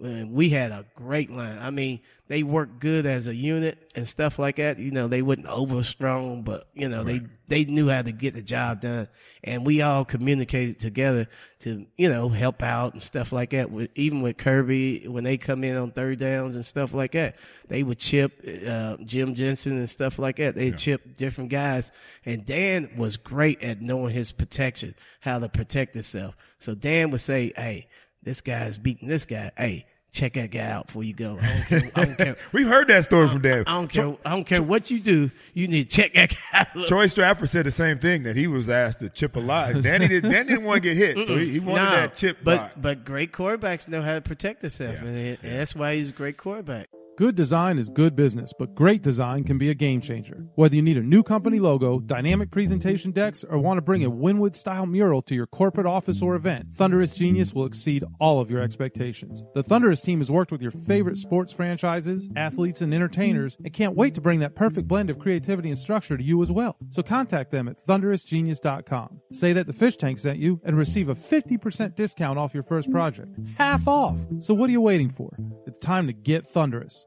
[0.02, 1.58] And we had a great line.
[1.60, 4.78] I mean, they worked good as a unit and stuff like that.
[4.78, 8.34] You know, they wasn't over strong, but you know, they they knew how to get
[8.34, 9.08] the job done,
[9.42, 11.26] and we all communicated together
[11.58, 13.72] to you know help out and stuff like that.
[13.72, 17.34] With even with Kirby when they come in on third downs and stuff like that,
[17.66, 20.54] they would chip uh, Jim Jensen and stuff like that.
[20.54, 21.90] They would chip different guys,
[22.24, 26.36] and Dan was great at knowing his protection, how to protect himself.
[26.60, 27.88] So Dan would say, "Hey,
[28.22, 29.50] this guy's beating this guy.
[29.56, 31.38] Hey." Check that guy out before you go.
[31.40, 31.90] I don't care.
[31.94, 32.36] I don't care.
[32.52, 33.62] We've heard that story from Dan.
[33.68, 34.16] I don't care.
[34.24, 35.30] I don't care what you do.
[35.54, 36.66] You need to check that guy.
[36.74, 36.88] out.
[36.88, 39.80] Troy Stratford said the same thing that he was asked to chip a lot.
[39.82, 40.24] Danny did.
[40.24, 42.38] Dan didn't want to get hit, so he, he wanted No, that chip.
[42.42, 42.72] But block.
[42.76, 46.12] but great quarterbacks know how to protect themselves, Yeah, and, and that's why he's a
[46.12, 46.88] great quarterback.
[47.20, 50.46] Good design is good business, but great design can be a game changer.
[50.54, 54.10] Whether you need a new company logo, dynamic presentation decks, or want to bring a
[54.10, 58.50] Wynwood style mural to your corporate office or event, Thunderous Genius will exceed all of
[58.50, 59.44] your expectations.
[59.52, 63.94] The Thunderous team has worked with your favorite sports franchises, athletes, and entertainers, and can't
[63.94, 66.78] wait to bring that perfect blend of creativity and structure to you as well.
[66.88, 69.20] So contact them at thunderousgenius.com.
[69.34, 72.90] Say that the fish tank sent you and receive a 50% discount off your first
[72.90, 73.36] project.
[73.58, 74.18] Half off!
[74.38, 75.36] So what are you waiting for?
[75.66, 77.04] It's time to get thunderous.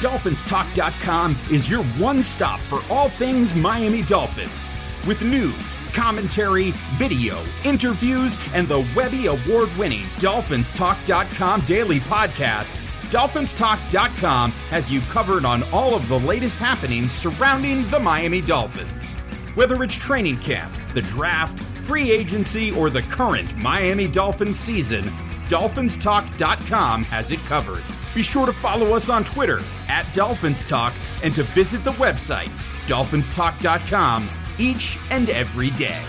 [0.00, 4.70] DolphinsTalk.com is your one stop for all things Miami Dolphins.
[5.06, 12.74] With news, commentary, video, interviews, and the Webby Award winning DolphinsTalk.com daily podcast,
[13.10, 19.12] DolphinsTalk.com has you covered on all of the latest happenings surrounding the Miami Dolphins.
[19.54, 25.04] Whether it's training camp, the draft, free agency, or the current Miami Dolphins season,
[25.48, 27.84] DolphinsTalk.com has it covered.
[28.14, 30.92] Be sure to follow us on Twitter at Dolphins Talk
[31.22, 32.50] and to visit the website,
[32.86, 36.02] DolphinsTalk.com, each and every day.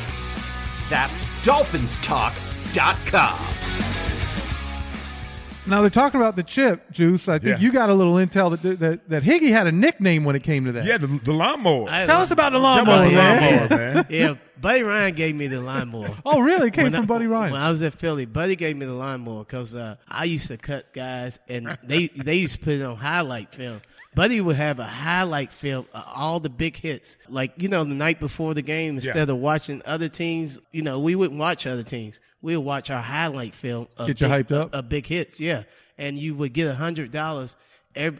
[0.89, 3.47] That's DolphinsTalk.com.
[5.67, 7.29] Now they're talking about the chip juice.
[7.29, 7.63] I think Yeah.
[7.63, 10.65] you got a little intel that that that Higgy had a nickname when it came
[10.65, 10.85] to that.
[10.85, 11.87] yeah, the, the lawnmower.
[11.87, 13.69] I- Tell us about the Tell lawnmower, about the man.
[13.69, 14.05] lawnmower, man.
[14.09, 16.15] yeah, Buddy Ryan gave me the lawnmower.
[16.25, 16.67] Oh, really?
[16.67, 17.53] It came When from I- Buddy Ryan.
[17.53, 20.57] When I was at Philly, Buddy gave me the lawnmower because uh, I used to
[20.57, 23.81] cut guys, and they they used to put it on highlight film.
[24.13, 27.95] Buddy would have a highlight film of all the big hits, like you know the
[27.95, 28.95] night before the game.
[28.95, 29.33] Instead Yeah.
[29.33, 32.19] of watching other teams, you know we wouldn't watch other teams.
[32.41, 33.87] We would watch our highlight film.
[33.97, 34.73] Of Get you big, hyped up?
[34.73, 35.63] Of, of big hits, yeah.
[35.97, 37.55] And you would get a hundred dollars.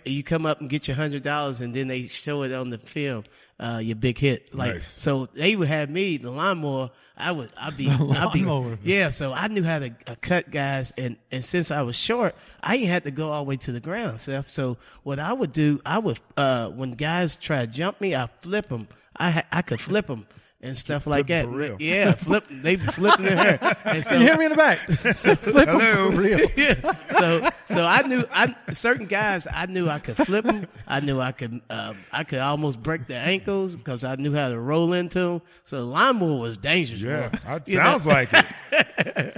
[0.06, 2.78] You come up and get your hundred dollars, and then they show it on the
[2.78, 3.24] film.
[3.62, 4.84] Uh, your big hit, like Nice.
[4.96, 6.90] so they would have me the lawnmower.
[7.16, 8.44] I would I'd be I'd be
[8.84, 9.12] yeah.
[9.12, 12.78] So I knew how to uh, cut guys, and and since I was short, I
[12.78, 14.20] didn't have to go all the way to the ground.
[14.20, 14.50] Seth.
[14.50, 18.28] So what I would do, I would uh when guys try to jump me, I
[18.42, 18.88] flip them.
[19.16, 20.26] I ha- I could flip them.
[20.64, 21.46] And stuff like that.
[21.46, 21.78] for real.
[21.80, 22.46] Yeah, flip.
[22.50, 23.78] They be flipping their hair.
[23.86, 24.78] And so, you hear me in the back?
[24.90, 26.12] Flip 'em Hello.
[26.12, 26.40] for real.
[26.56, 26.94] yeah.
[27.18, 30.68] So so I knew I certain guys I knew I could flip them.
[30.88, 34.50] I knew I could um, I could almost break their ankles because I knew how
[34.50, 35.42] to roll into them.
[35.64, 37.02] So the lawnmower was dangerous.
[37.02, 37.40] Yeah, boy.
[37.48, 37.84] I, You know?
[37.84, 38.46] sounds like it.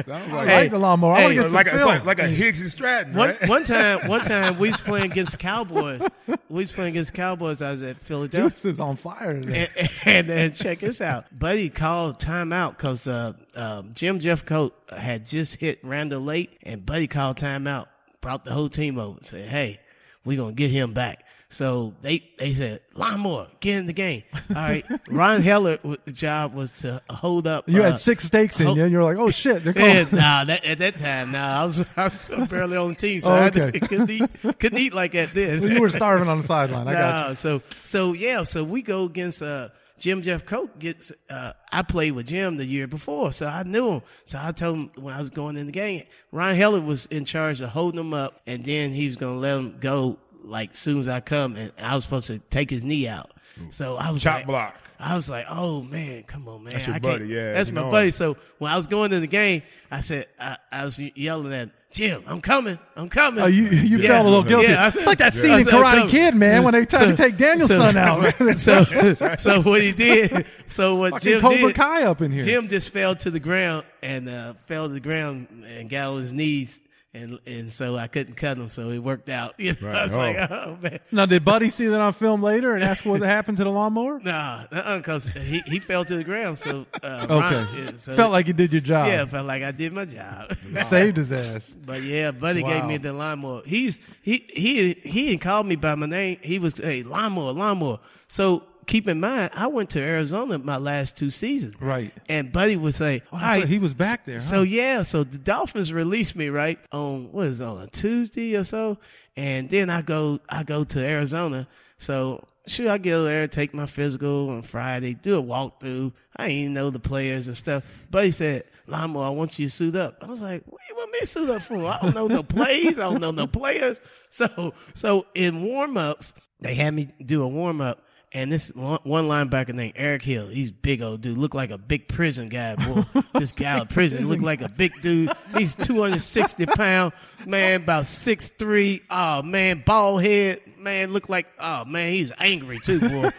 [0.05, 1.13] sounds like I like the lawnmower.
[1.13, 1.89] I want hey, to get some like, a, it's film.
[1.89, 3.49] like like a Higgs and Stratton, One, right?
[3.49, 6.01] one time, one time we was playing against Cowboys.
[6.27, 7.62] We was playing against Cowboys.
[7.62, 8.49] I was at Philadelphia.
[8.49, 9.67] this is on fire today.
[9.77, 11.12] and, and, and check this out.
[11.32, 17.08] Buddy called timeout because uh, um, Jim Jeffcoat had just hit Randall late, and Buddy
[17.08, 17.88] called timeout,
[18.21, 19.80] brought the whole team over, and said, "Hey,
[20.26, 24.56] we're gonna get him back." So they they said, "Lawnmower, get in the game." All
[24.56, 25.78] right, Ron Heller,
[26.12, 27.69] job was to hold up.
[27.69, 30.45] you uh, had six stakes in you, and you're like, oh shit, they're yeah, nah,
[30.45, 33.34] that, at that time, nah, I was, I was barely on the team, so Oh,
[33.34, 35.60] I had to, couldn't eat, couldn't eat like that then.
[35.60, 36.88] So you were starving on the sideline.
[36.88, 37.36] I got you.
[37.36, 42.27] So so yeah, so we go against uh Jim Jeffcoat gets uh I played with
[42.27, 44.01] Jim the year before, so I knew him.
[44.25, 47.25] So I told him when I was going in the game, Ryan Heller was in
[47.25, 50.99] charge of holding him up and then he was gonna let him go like soon
[50.99, 53.32] as I come and I was supposed to take his knee out.
[53.69, 54.75] So I was Chop like, block.
[54.99, 56.73] I was like, oh man, come on, man.
[56.73, 58.08] That's your buddy, yeah, That's my buddy.
[58.08, 58.12] him.
[58.12, 61.60] So when I was going in the game, I said, I, I was yelling at
[61.60, 63.43] him, Jim, I'm coming, I'm coming.
[63.43, 64.08] Oh, you you Yeah.
[64.08, 64.67] felt a little guilty.
[64.67, 66.10] Yeah, it's like that scene in Karate.
[66.10, 68.34] Kid, man, when they tried to take Daniel's so- son out.
[68.58, 68.84] so,
[69.38, 72.41] so what he did, so what Fucking Jim Cobra did, Kai up in here.
[72.41, 76.21] Jim just fell to the ground and uh, fell to the ground and got on
[76.21, 76.79] his knees,
[77.15, 79.54] and and so I couldn't cut him, so it worked out.
[79.60, 79.95] You know, Right.
[79.95, 80.17] I was Oh.
[80.17, 80.99] like, oh man.
[81.12, 84.19] now, did Buddy see that on film later and ask what happened to the lawnmower?
[84.23, 84.65] Nah,
[84.97, 86.58] because he, he fell to the ground.
[86.58, 89.08] So uh, Okay, Ron- yeah, so felt like you did your job.
[89.08, 90.56] yeah, felt like I did my job.
[90.86, 91.76] saved his ass.
[91.86, 93.62] But yeah, Buddy gave me the lawnmower.
[93.65, 96.38] He's he he he didn't call me by my name.
[96.41, 97.99] He was hey lawnmower, lawnmower.
[98.28, 101.75] So keep in mind, I went to Arizona my last two seasons.
[101.81, 102.13] Right.
[102.29, 104.41] And Buddy would say, Oh, "All so right." he was back there, huh?
[104.41, 108.55] So yeah, so the Dolphins released me right on what is it, on a Tuesday
[108.55, 108.97] or so,
[109.35, 111.67] and then I go I go to Arizona.
[111.97, 116.11] So sure, I get there, take my physical on Friday, do a walkthrough.
[116.35, 117.83] I didn't even know the players and stuff.
[118.09, 120.95] Buddy said, "Lawnmower, I want you to suit up." I was like, "What do you
[120.95, 121.77] want me to suit up for?
[121.85, 122.99] I don't know no plays.
[122.99, 123.99] I don't know no players."
[124.33, 128.03] So so in warm ups, they had me do a warm up.
[128.35, 132.07] And this one linebacker named Eric Hill, he's big old dude, look like a big
[132.07, 133.03] prison guy, boy.
[133.35, 135.31] this guy out of prison look like a big dude.
[135.55, 137.13] He's 260 pound,
[137.45, 139.01] man, about 6'3".
[139.11, 143.29] Oh man, bald head, man, look like oh man, he's angry too, boy.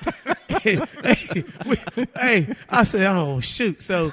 [0.48, 0.78] hey,
[1.66, 3.80] we- hey, I said, oh shoot.
[3.82, 4.12] So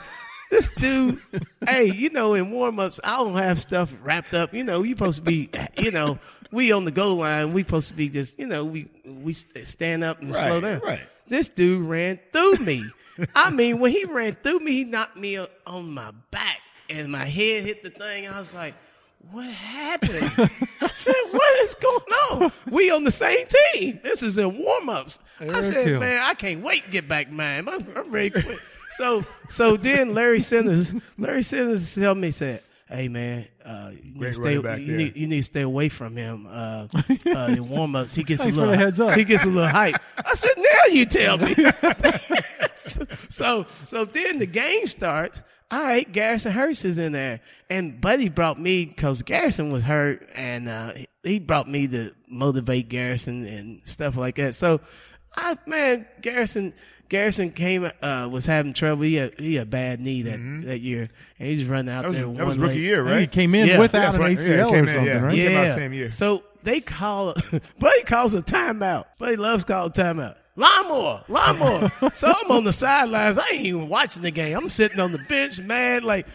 [0.49, 1.19] this dude,
[1.67, 4.51] hey, you know, in warm ups, I don't have stuff wrapped up.
[4.53, 6.19] You know, you supposed to be, you know,
[6.51, 7.53] we on the goal line.
[7.53, 10.79] We supposed to be just, you know, we we stand up and Right, slow down.
[10.85, 11.01] right.
[11.27, 12.85] This dude ran through me.
[13.35, 15.37] I mean, when he ran through me, he knocked me
[15.67, 16.59] on my back,
[16.89, 18.27] and my head hit the thing.
[18.27, 18.73] I was like.
[19.29, 20.31] What happened?
[20.81, 22.51] I said, "What is going on?
[22.71, 23.99] We on the same team.
[24.03, 25.99] This is in warm ups." I said.
[25.99, 27.69] "Man, I can't wait to get back, man.
[27.69, 28.33] I'm, I'm ready.
[28.89, 34.21] So, so then Larry Sanders, Larry Sanders tell me, said, "Hey, man, uh, you, need
[34.21, 36.88] to stay, you, need, you need to stay away from him uh,
[37.25, 38.13] uh, in warm ups.
[38.15, 39.17] He gets Thanks a little heads up.
[39.17, 41.56] He gets a little hype." I said, "Now you tell me."
[43.30, 45.43] so, so then the game starts.
[45.69, 50.30] All right, Garrison Hearst is in there, and Buddy brought me because Garrison was hurt,
[50.36, 50.91] and uh,
[51.23, 54.56] he brought me to motivate Garrison and stuff like that.
[54.56, 54.82] So,
[55.36, 56.73] I man, Garrison.
[57.12, 59.04] Garrison came uh, was having trouble.
[59.04, 62.04] He had, he had a bad knee that, that year, and he just running out
[62.04, 62.26] That was, there.
[62.26, 62.84] that was one rookie leg.
[62.84, 63.80] year, He came in Yeah.
[63.80, 64.38] without That's an right.
[64.38, 65.19] ACL Yeah, came or in, something, yeah.
[65.19, 65.34] right?
[65.34, 66.10] He came out same year.
[66.10, 67.34] So they call,
[67.80, 69.08] Buddy calls a timeout.
[69.17, 70.36] Buddy loves calling timeout.
[70.56, 71.91] Lawnmower, lawnmower.
[72.13, 73.38] so I'm on the sidelines.
[73.38, 74.56] I ain't even watching the game.
[74.56, 76.06] I'm sitting on the bench, mad.
[76.06, 76.28] Like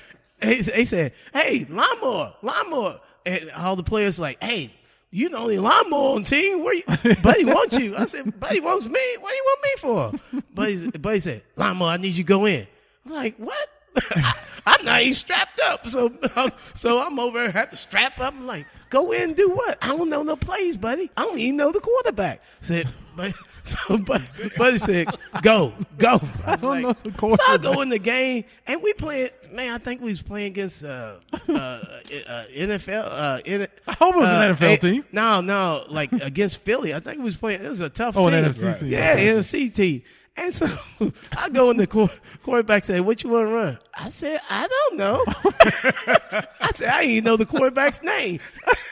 [0.42, 4.74] he, he said, "Hey, lawnmower, lawnmower," and all the players like, "Hey."
[5.16, 6.62] You the only lawnmower on team.
[6.62, 6.82] Where you,
[7.22, 7.96] Buddy wants you.
[7.96, 9.00] I said, Buddy wants me.
[9.18, 10.42] What do you want me for?
[10.52, 12.66] Buddy, Buddy said, lawnmower, I need you to go in.
[13.06, 13.68] I'm like, what?
[14.66, 15.86] I'm not even strapped up.
[15.86, 16.12] So,
[16.74, 18.34] so I'm over there, have to strap up.
[18.34, 19.78] I'm like, go in and do what?
[19.80, 21.10] I don't know no plays, buddy.
[21.16, 22.42] I don't even know the quarterback.
[22.60, 23.32] Said, but
[23.62, 24.22] so, but,
[24.56, 25.06] buddy said,
[25.40, 26.20] go, go.
[26.44, 27.46] I was don't like, know the quarterback.
[27.46, 29.30] so I go in the game and we playing.
[29.52, 31.14] Man, I think we was playing against uh,
[31.48, 31.80] uh, uh,
[32.52, 33.08] NFL.
[33.08, 35.04] Uh, in, I hope it was an uh, NFL eh, team.
[35.12, 36.92] No, no, like against Philly.
[36.92, 37.62] I think we was playing.
[37.64, 38.50] It was a tough Oh, an team.
[38.50, 38.88] NFC team.
[38.88, 40.02] Yeah, NFC team.
[40.38, 40.66] And so
[41.36, 42.10] I go in the quar-
[42.42, 45.24] quarterback say, "What you want to run?" I said, "I don't know."
[46.60, 48.40] I said, "I didn't even know the quarterback's name."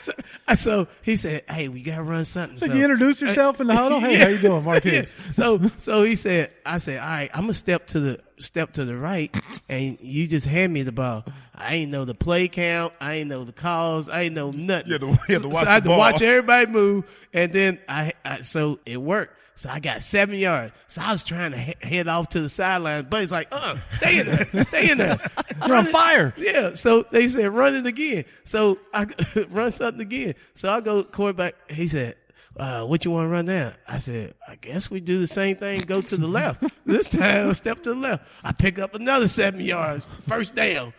[0.01, 0.13] so,
[0.57, 3.75] so he said, "Hey, we gotta run something." Like so, you introduce yourself in the
[3.77, 4.01] huddle.
[4.01, 5.15] Hey, how you doing, Mark Higgs?
[5.33, 8.85] so so he said, I said, all right, I'm gonna step to the step to
[8.87, 9.35] the right,
[9.69, 11.25] and you just hand me the ball.
[11.55, 12.95] I ain't know the play count.
[13.01, 14.09] I ain't know the calls.
[14.09, 14.89] I ain't know nothing.
[14.89, 17.53] You had to- you had to watch so I had to watch everybody move, and
[17.53, 19.39] then I, I so it worked.
[19.57, 20.73] So I got seven yards.
[20.89, 23.77] So I was trying to he- head off to the sideline, but he's like, uh,
[23.91, 25.19] stay in there, stay in there.
[25.67, 26.35] You're on fire.
[26.37, 26.75] Yeah.
[26.75, 28.25] So they said, run it again.
[28.45, 29.07] So I
[29.51, 30.35] run something again.
[30.55, 31.55] So I go quarterback.
[31.71, 32.17] He said,
[32.57, 33.73] uh, what you want to run now?
[33.89, 36.63] I said, I guess we do the same thing, go to the left.
[36.85, 38.27] this time, step to the left.
[38.43, 40.93] I pick up another seven yards, first down.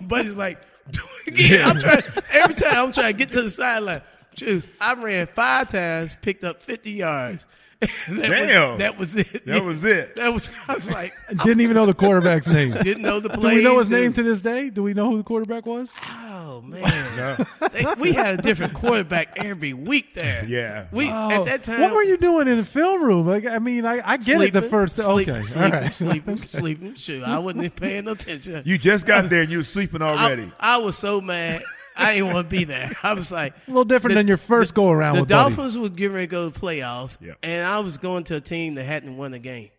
[0.00, 0.58] but it's like,
[0.90, 1.68] do it again.
[1.68, 4.02] I'm trying, every time I'm trying to get to the sideline.
[4.34, 7.46] Juice, I ran five times, picked up 50 yards.
[8.08, 8.72] that Damn.
[8.72, 9.46] Was, that was it.
[9.46, 10.16] That was it.
[10.16, 11.14] That was, I was like,
[11.44, 12.72] Didn't even know the quarterback's name.
[12.82, 14.68] didn't know the Do we know his name didn't- to this day?
[14.68, 15.92] Do we know who the quarterback was?
[16.06, 20.44] Oh man, They- we had a different quarterback every week there.
[20.46, 20.88] Yeah.
[20.92, 21.80] we Oh, at that time.
[21.80, 23.26] what were you doing in the film room?
[23.26, 24.52] Like, I mean, I, I get it.
[24.52, 25.94] The sleeping, first, sleeping, okay, sleeping, all right.
[25.94, 26.94] sleeping, sleeping.
[26.96, 28.62] Shoot, I wasn't even paying no attention.
[28.66, 30.52] You just got there and you were sleeping already.
[30.60, 31.62] I, I was so mad.
[31.96, 32.90] I didn't want to be there.
[33.02, 35.54] I was like A little different than your first go around The with Buddy.
[35.54, 37.34] Dolphins were getting ready to go to the playoffs, Yeah.
[37.42, 39.70] and I was going to a team that hadn't won a game.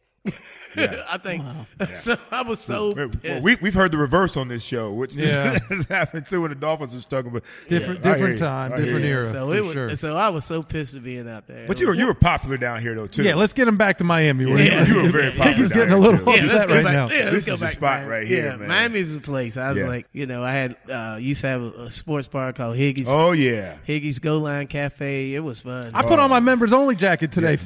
[0.77, 1.43] I think
[1.95, 2.17] so.
[2.31, 2.93] I was so
[3.23, 5.59] Well, we, we've heard the reverse on this show, which Yeah.
[5.69, 7.33] has happened too when the Dolphins are struggling.
[7.33, 9.11] But Different, Yeah, different time, different you.
[9.11, 9.25] era.
[9.25, 9.95] so it was, sure.
[9.97, 11.65] so I was so pissed of being out there.
[11.67, 13.23] But you were you were popular down here though too.
[13.23, 14.45] Yeah, let's get him back to Miami.
[14.45, 14.85] where Yeah.
[14.85, 15.53] you were very popular.
[15.53, 16.31] He's down getting a here, little too.
[16.31, 16.93] Yeah, upset let's go right back.
[16.93, 17.07] now.
[17.09, 17.77] Yeah, let's This go is your back.
[17.77, 18.67] spot right here, yeah, man.
[18.69, 19.57] Miami's the place.
[19.57, 19.87] I was Yeah.
[19.87, 23.07] like, you know, I had uh, used to have a, a sports bar called Higgy's.
[23.09, 23.75] Oh yeah.
[23.87, 25.33] Higgy's Go Line Cafe.
[25.35, 25.91] It was fun.
[25.93, 27.57] I put on my members only jacket today.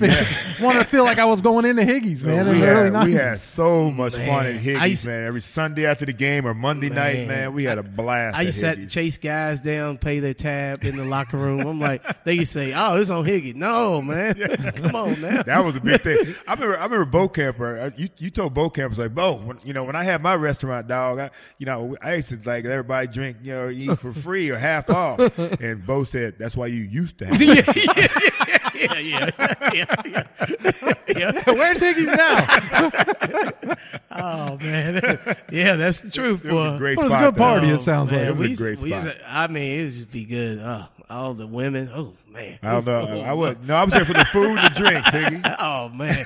[0.62, 2.95] Wanted to feel like I was going into Higgy's, man.
[3.02, 3.30] In we, had, we 90s.
[3.32, 4.46] had so much fun Man.
[4.56, 5.24] at Higgy's, used- man.
[5.26, 7.28] Every Sunday after the game or Monday night, Man.
[7.28, 8.38] man, we had a blast.
[8.38, 8.94] I used to at have to Higgy's.
[8.94, 11.62] chase guys down, pay their tab in the locker room.
[11.68, 14.36] I'm like, they used to say, "Oh, it's on Higgy." No, man,
[14.76, 15.44] come on now.
[15.44, 16.36] That was a big thing.
[16.48, 16.78] I remember.
[16.80, 17.94] I remember Bo Camper.
[17.98, 20.88] You you told Bo Camper like Bo, when, you know, when I had my restaurant,
[20.88, 24.50] dog, I, you know, I used to like everybody drink, you know, eat for free
[24.50, 25.20] or half off.
[25.62, 28.65] And Bo said, "That's why you used to have." it." yeah,
[28.98, 29.30] yeah, yeah,
[29.74, 31.44] yeah, yeah.
[31.54, 33.76] Where's Higgy's now?
[34.18, 34.96] Oh man,
[35.52, 36.76] yeah, that's the truth, It was boy.
[36.76, 37.22] a great What a spot.
[37.26, 37.38] good though.
[37.38, 38.30] party it oh, sounds man, like.
[38.30, 39.04] It was we a used- great we spot.
[39.04, 40.60] to- I mean, it would just be good.
[40.64, 41.90] Oh, all the women.
[41.94, 42.58] Oh man.
[42.64, 43.08] I don't know.
[43.10, 43.76] Oh, I was no.
[43.76, 45.56] I was there for the food and the drinks, Higgy.
[45.60, 46.26] Oh man.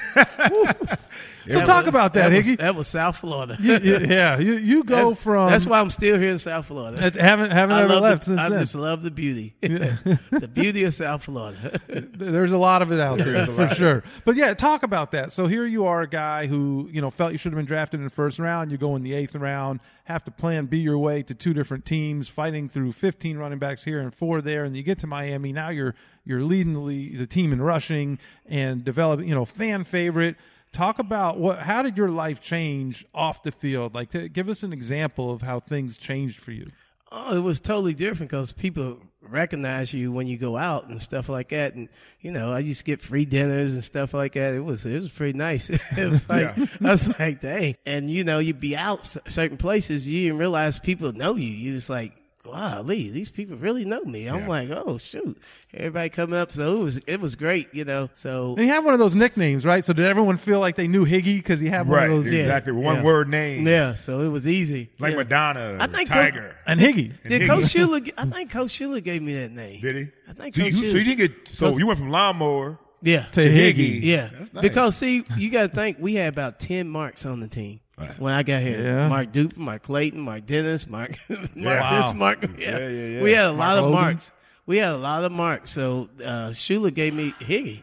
[1.47, 2.57] So talk about that, was, Higgy.
[2.57, 3.57] That was South Florida.
[3.59, 5.49] You- you- yeah, you, you go that's, from.
[5.49, 6.99] That's why I'm still here in South Florida.
[7.19, 8.59] Haven't haven't I ever left the, since I then.
[8.59, 11.79] just love the beauty, the beauty of South Florida.
[11.87, 14.03] There's a lot of it out there for sure.
[14.25, 15.31] But yeah, talk about that.
[15.31, 17.99] So here you are, a guy who you know felt you should have been drafted
[17.99, 18.71] in the first round.
[18.71, 21.85] You go in the eighth round, have to plan B your way to two different
[21.85, 25.53] teams, fighting through 15 running backs here and four there, and you get to Miami.
[25.53, 25.95] Now you're
[26.25, 29.27] you're leading the the team in rushing and developing.
[29.27, 30.35] You know, fan favorite.
[30.71, 31.59] Talk about what.
[31.59, 33.95] How did your life change off the field?
[33.95, 36.69] Like, to, give us an example of how things changed for you.
[37.11, 41.27] Oh, it was totally different because people recognize you when you go out and stuff
[41.27, 41.73] like that.
[41.73, 41.89] And
[42.21, 44.53] you know, I used to get free dinners and stuff like that.
[44.53, 45.69] It was it was pretty nice.
[45.97, 47.75] it was like I was like, dang.
[47.85, 51.49] And you know, you'd be out certain places, you didn't realize people know you.
[51.49, 52.13] You just like.
[52.45, 54.27] Wow, Lee, these people really know me.
[54.27, 54.47] I'm Yeah.
[54.47, 55.37] like, oh shoot,
[55.73, 56.51] everybody coming up.
[56.53, 58.09] So it was, it was great, you know.
[58.13, 59.83] So And he had one of those nicknames, right?
[59.83, 62.33] So did everyone feel like they knew Higgy because he had one Right, of those?
[62.33, 62.41] Yeah.
[62.41, 62.71] exactly.
[62.73, 63.03] One Yeah.
[63.03, 63.67] word name.
[63.67, 64.89] yeah, so it was easy.
[64.99, 65.17] like yeah.
[65.17, 66.55] Madonna, I think Tiger.
[66.65, 67.13] And Higgy.
[67.27, 67.47] Did Higgy.
[67.47, 68.09] Coach Shula?
[68.17, 69.81] I think Coach Shula gave me that name.
[69.81, 70.07] Did he?
[70.29, 70.61] I think so.
[70.63, 71.31] Coach You, so you didn't get.
[71.55, 72.79] So you went from lawnmower.
[73.01, 73.23] Yeah.
[73.33, 73.99] To Higgy.
[74.01, 74.61] Yeah, That's nice.
[74.61, 77.88] because see, you got to think we had about ten marks on the team Right.
[78.17, 78.81] When I got here.
[78.81, 79.07] Yeah.
[79.07, 82.01] Mark Dupe, Mark Clayton, Mark Dennis, Mark, Mark Yeah.
[82.01, 82.41] this, Mark.
[82.57, 82.77] Yeah.
[82.79, 83.21] Yeah, yeah, yeah.
[83.23, 84.01] We had a Mark lot of Logan.
[84.01, 84.31] marks.
[84.65, 85.71] We had a lot of marks.
[85.71, 87.81] So uh, Shula gave me Higgy.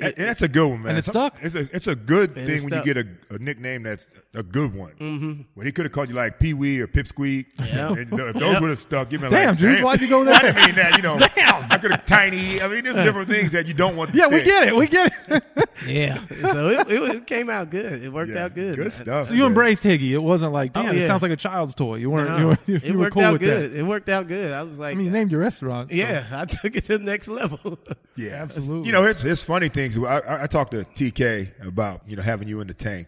[0.00, 0.90] And and that's a good one, man.
[0.90, 1.36] And it stuck.
[1.42, 4.06] It's a it's a good And thing it when you get a, a nickname that's
[4.34, 4.92] a good one.
[5.00, 5.42] Mm-hmm.
[5.54, 7.46] When he could have called you like Pee Wee or Pipsqueak.
[7.58, 7.88] Yeah.
[7.88, 8.60] And th- if those Yep.
[8.60, 10.34] would have stuck, you'd been Damn, like, Juice, why'd you go there?
[10.34, 10.96] I didn't mean that.
[10.96, 11.66] You know, damn.
[11.72, 12.60] I could have tiny.
[12.60, 14.12] I mean, there's different things that you don't want.
[14.12, 14.76] To Yeah, we get it.
[14.76, 15.44] We get it.
[15.86, 16.18] Yeah.
[16.50, 18.02] so it, it, it came out good.
[18.02, 18.74] It worked Yeah, out good.
[18.74, 19.28] Good stuff.
[19.28, 20.10] So you embraced Higgy.
[20.10, 21.94] It wasn't like, Oh, damn, it sounds like a child's toy.
[21.96, 22.28] You weren't.
[22.30, 23.70] No, you were, you, it were worked cool out good.
[23.70, 23.78] that.
[23.78, 24.52] It worked out good.
[24.52, 25.90] I was like, I mean, you named your restaurant.
[25.90, 27.78] so- yeah, I took it to the next level.
[28.16, 28.86] Yeah, Absolutely.
[28.88, 29.96] You know, it's it's funny things.
[29.96, 33.06] I, I, I talked to TK about you know having you in the tank,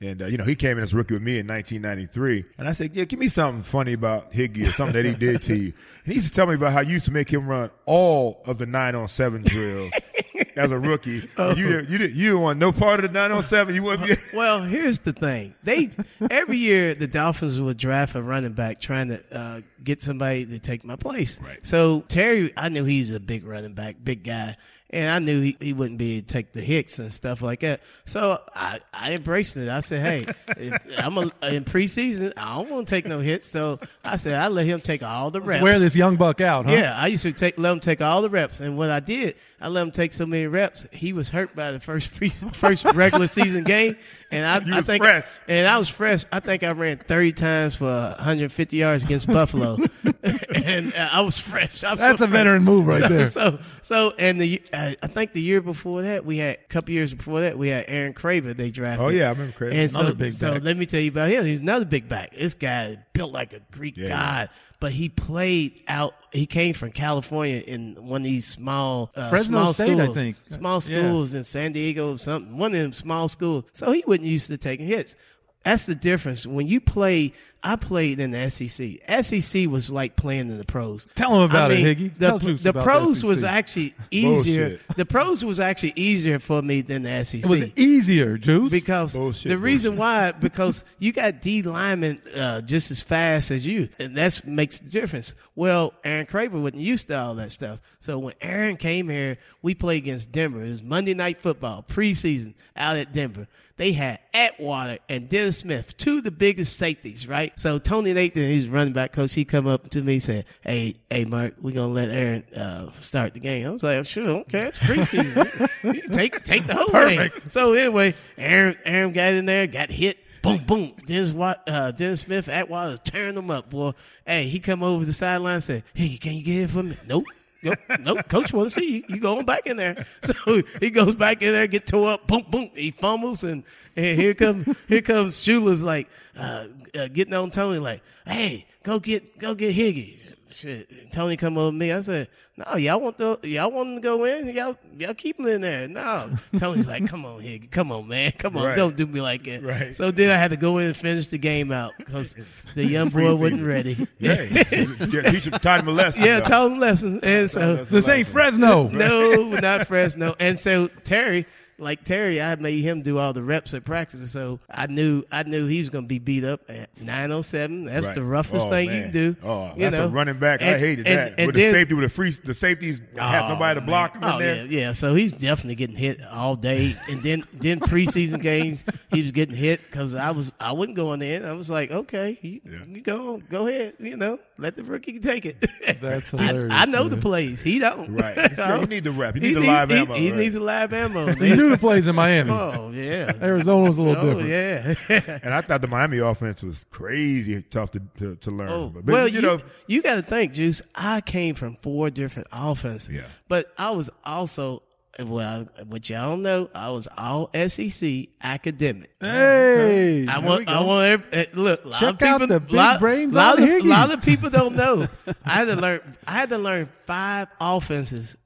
[0.00, 2.68] and uh, you know he came in as a rookie with me in 1993, and
[2.68, 5.54] I said, yeah, give me something funny about Higgy or something that he did to
[5.56, 5.72] you.
[6.04, 8.42] And he used to tell me about how you used to make him run all
[8.46, 9.92] of the nine on seven drills
[10.56, 11.28] as a rookie.
[11.36, 11.54] Oh.
[11.54, 13.74] You didn't, you didn't, you didn't want no part of the 907.
[13.74, 14.00] You want
[14.34, 15.54] Well, here's the thing.
[15.62, 15.90] They
[16.30, 20.58] every year the Dolphins would draft a running back trying to uh, get somebody to
[20.58, 21.40] take my place.
[21.40, 21.64] Right.
[21.64, 24.56] So Terry, I knew he's a big running back, big guy.
[24.92, 27.80] And I knew he, he wouldn't be take the hits and stuff like that.
[28.06, 29.68] So I, I embraced it.
[29.68, 32.32] I said, hey, if I'm a, in preseason.
[32.36, 33.48] I don't want to take no hits.
[33.48, 35.62] So I said, I let him take all the reps.
[35.62, 36.72] Wear this young buck out, huh?
[36.72, 39.36] Yeah, I used to take let him take all the reps, and what I did,
[39.60, 40.86] I let him take so many reps.
[40.92, 43.96] He was hurt by the first pre, first regular season game,
[44.30, 45.26] and I, You I think, fresh.
[45.48, 46.24] and I was fresh.
[46.30, 49.76] I think I ran thirty times for 150 yards against Buffalo,
[50.54, 51.82] and uh, I was fresh.
[51.84, 52.30] I was That's so a fresh.
[52.38, 53.26] veteran move right so, there.
[53.26, 56.92] So, so, and the uh, I think the year before that, we had a couple
[56.94, 58.54] years before that, we had Aaron Craver.
[58.54, 59.06] They drafted.
[59.06, 59.72] Oh, yeah, I remember Craver.
[59.74, 61.44] And so, Another big so let me tell you about him.
[61.44, 62.34] He's another big back.
[62.34, 64.08] This guy built like a Greek Yeah.
[64.08, 64.50] god,
[64.80, 66.14] but he played out.
[66.32, 70.16] He came from California in one of these small, uh, Fresno small State, I schools,
[70.16, 70.36] think.
[70.48, 70.98] small Yeah.
[70.98, 72.56] schools in San Diego, something.
[72.56, 73.64] One of them small schools.
[73.72, 75.16] So he wasn't used to taking hits.
[75.64, 76.46] That's the difference.
[76.46, 77.32] When you play,
[77.62, 79.22] I played in the SEC.
[79.24, 81.06] SEC was like playing in the pros.
[81.14, 82.18] Tell 'em about I it, Higgy.
[82.18, 84.68] The, Tell Juice the about the pros was actually easier.
[84.70, 84.96] Bullshit.
[84.96, 87.44] The pros was actually easier for me than the SEC.
[87.44, 88.70] It was easier, Juice.
[88.70, 93.66] Because Bullshit, the reason why, because you got D linemen uh, just as fast as
[93.66, 95.34] you, and that's makes the difference.
[95.54, 97.80] Well, Aaron Craver wasn't used to all that stuff.
[97.98, 100.62] So when Aaron came here, we played against Denver.
[100.62, 103.46] It was Monday Night Football preseason out at Denver.
[103.76, 107.49] They had Atwater and Dennis Smith, two of the biggest safeties, right?
[107.56, 109.34] So Tony Nathan, he's running back coach.
[109.34, 112.90] He come up to me and said, "Hey, hey, Mark, we're gonna let Aaron uh,
[112.92, 116.12] start the game." I was like, "Sure, okay, it's preseason.
[116.12, 120.18] Take take the whole game." So anyway, Aaron Aaron got in there, got hit.
[120.42, 120.92] Boom, boom.
[121.04, 123.92] Dennis, uh, Dennis Smith, Atwater tearing them up, boy.
[124.26, 126.96] Hey, he come over the sideline and said, Hey, can you get it for me?
[127.06, 127.24] Nope.
[127.62, 128.28] Nope, nope.
[128.28, 129.04] Coach want to see you.
[129.08, 130.06] You going back in there.
[130.22, 132.26] So he goes back in there, get tore up.
[132.26, 132.70] Boom, boom.
[132.74, 133.64] He fumbles, and,
[133.96, 138.98] and here comes here comes Shula's like uh, uh, getting on Tony, like, "Hey, go
[138.98, 140.18] get go get Higgy."
[140.50, 141.12] Shit.
[141.12, 141.92] Tony come over to me.
[141.92, 144.48] I said, "No, y'all want the y'all want to go in?
[144.48, 146.30] Y'all y'all keep him in there." No.
[146.58, 147.70] Tony's like, "Come on, Higgy.
[147.70, 148.32] Come on, man.
[148.38, 148.66] Come on.
[148.66, 148.76] Right.
[148.76, 149.94] Don't do me like that." Right.
[149.94, 152.36] So then I had to go in and finish the game out because
[152.74, 154.06] the young boy wasn't ready.
[154.18, 156.24] Yeah, yeah, teach him, taught him a lesson.
[156.24, 156.46] Yeah, though.
[156.46, 157.20] taught him lessons.
[157.22, 158.26] And so That's a this ain't.
[158.28, 158.88] Fresno.
[158.88, 160.34] no, not Fresno.
[160.40, 161.46] And so Terry,
[161.80, 164.30] like Terry, I made him do all the reps at practice.
[164.30, 167.84] So I knew I knew he was going to be beat up at 907.
[167.84, 168.14] That's Right.
[168.14, 168.96] the roughest Oh, thing man.
[168.96, 169.36] you can do.
[169.42, 170.04] Oh, you that's know?
[170.06, 170.62] a running back.
[170.62, 171.34] I And- hated and- that.
[171.38, 174.14] And with then, the safety, with the free, the safeties have Oh, nobody to block
[174.14, 174.30] him man.
[174.30, 174.64] in Oh, there.
[174.66, 174.92] yeah, yeah.
[174.92, 179.54] So he's definitely getting hit all day, and then then preseason games he was getting
[179.56, 181.44] hit because I was I wasn't going in.
[181.44, 185.46] I was like, okay, you, you go go ahead, you know, let the rookie take
[185.46, 185.64] it.
[186.00, 187.22] That's I, hilarious, I know the man.
[187.22, 187.60] plays.
[187.62, 188.14] He don't.
[188.14, 188.36] Right.
[188.56, 189.34] So you need the rep.
[189.34, 190.38] You need the live he, ammo, He right.
[190.38, 191.32] needs the live ammo.
[191.70, 192.50] You the plays in Miami.
[192.50, 193.32] oh yeah.
[193.40, 194.98] Arizona was a little Oh different.
[195.08, 195.40] yeah.
[195.44, 198.68] And I thought the Miami offense was crazy tough to to, to learn.
[198.68, 200.82] Oh, but, but, well, you, you, know, you got to think, Juice.
[200.94, 203.08] I came from four different offenses.
[203.14, 203.22] Yeah.
[203.48, 204.82] But I was also,
[205.18, 209.10] well, what y'all know, I was all SEC academic.
[209.20, 212.34] Hey, I there want, we I want, every, uh, look, a lot Check of people,
[212.42, 213.88] out the big lot, brains lot, on of, Higgy.
[213.88, 215.08] lot of people don't know.
[215.44, 218.36] I had to learn, I had to learn five offenses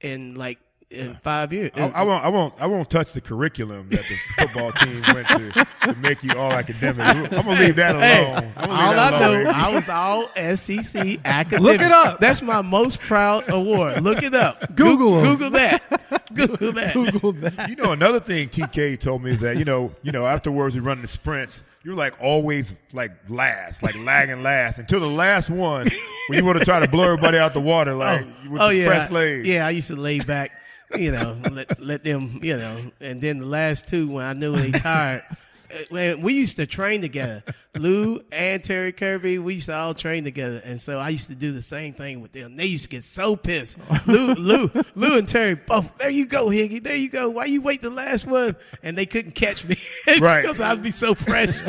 [0.00, 0.58] in like,
[0.92, 1.70] in five years.
[1.74, 2.24] I, I won't.
[2.24, 2.54] I won't.
[2.58, 6.52] I won't touch the curriculum that the football team went to to make you all
[6.52, 7.00] academic.
[7.06, 8.02] I'm gonna leave that alone.
[8.02, 9.46] Hey, I'm gonna leave all I that know, alone.
[9.54, 11.60] I was all SEC academic.
[11.64, 12.20] Look it up.
[12.20, 14.02] That's my most proud award.
[14.02, 14.74] Look it up.
[14.76, 15.24] Google 'em.
[15.24, 15.82] Google that.
[16.34, 16.94] Google that.
[16.94, 17.68] Google that.
[17.68, 20.80] You know, another thing TK told me is that you know, you know, afterwards we
[20.80, 21.62] run the sprints.
[21.84, 25.88] You're like always like last, like lagging last until the last one
[26.28, 28.68] when you want to try to blow everybody out the water, like oh, with oh
[28.68, 29.48] the yeah, fresh legs.
[29.48, 29.66] yeah.
[29.66, 30.52] I used to lay back,
[30.96, 34.56] you know, let let them, you know, and then the last two when I knew
[34.56, 35.22] they tired.
[35.30, 37.42] uh, Man, we used to train together.
[37.74, 41.34] Lou and Terry Kirby, we used to all train together, and so I used to
[41.34, 42.56] do the same thing with them.
[42.56, 43.78] They used to get so pissed.
[44.06, 45.96] Lou, Lou, Lou, and Terry both.
[45.96, 46.82] There you go, Higgy.
[46.82, 47.30] There you go.
[47.30, 48.56] Why you wait the last one?
[48.82, 49.78] And they couldn't catch me
[50.20, 50.42] Right.
[50.42, 51.62] because I'd be so fresh.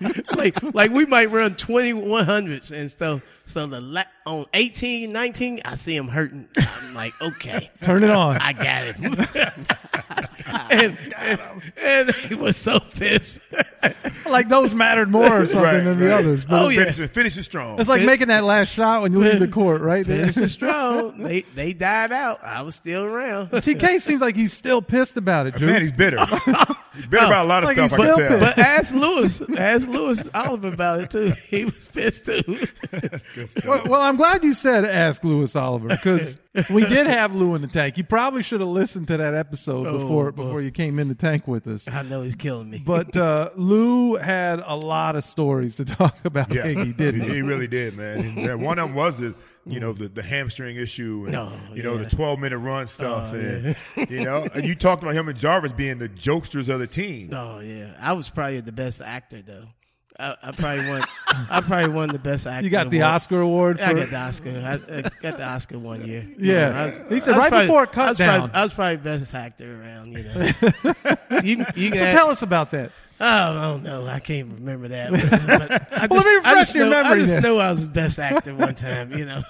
[0.36, 3.20] like like we might run 2100s and stuff.
[3.44, 6.46] So the la- on 18, 19, I see him hurting.
[6.56, 8.36] I'm like, okay, Turn it on.
[8.36, 8.96] I got it.
[10.70, 11.40] and, and,
[11.76, 13.40] and he was so pissed.
[14.26, 16.18] like those mattered more or something Right, than the right.
[16.20, 16.44] others.
[16.44, 16.80] But Oh, yeah.
[16.84, 17.80] Finish, it- finish it strong.
[17.80, 20.06] it's like making that last shot when you leave the court, right?
[20.06, 21.22] Finish is strong.
[21.22, 22.42] They they died out.
[22.44, 23.50] I was still around.
[23.50, 25.56] TK seems like he's still pissed about it.
[25.56, 25.70] Juice.
[25.70, 26.18] Man, he's bitter.
[26.94, 27.92] he's bitter about a lot of Like stuff.
[27.94, 28.38] I can tell.
[28.40, 31.32] But ask Louis, ask Louis Oliver about it too.
[31.50, 32.42] He was pissed too.
[33.64, 36.36] Well, well, I'm glad you said ask Louis Oliver because
[36.70, 37.96] we did have Lou in the tank.
[37.98, 40.42] You probably should have listened to that episode Oh, before boy.
[40.44, 41.88] before you came in the tank with us.
[41.88, 42.82] I know he's killing me.
[42.84, 47.34] But uh, Lou had a lot of stories to talk about Yeah, Higgy, didn't he?
[47.36, 48.38] he really did, man.
[48.38, 49.34] And one of them was the,
[49.66, 52.04] you know, the, the hamstring issue, and Oh, you know, yeah.
[52.04, 55.38] the twelve minute run stuff, Oh, and you know, and you talked about him and
[55.38, 57.30] Jarvis being the jokesters of the team.
[57.32, 59.66] oh yeah, I was probably the best actor though.
[60.20, 61.02] I, I probably won.
[61.50, 62.64] I probably won the best actor.
[62.64, 63.14] You got the award.
[63.14, 63.80] Oscar award.
[63.80, 64.50] I got the Oscar.
[64.50, 66.28] I, I got the Oscar one year.
[66.38, 66.86] Yeah.
[66.86, 68.38] Was- He said right probably- before it cut I was down.
[68.50, 70.12] Probably, I was probably best actor around.
[70.12, 70.52] You know.
[71.42, 72.92] you, you so tell us about that.
[73.22, 74.06] Oh, I don't know.
[74.06, 75.10] I can't remember that.
[75.10, 77.42] But I Well, let me refresh your know, memory I just then.
[77.42, 79.12] know I was the best actor one time.
[79.12, 79.42] You know.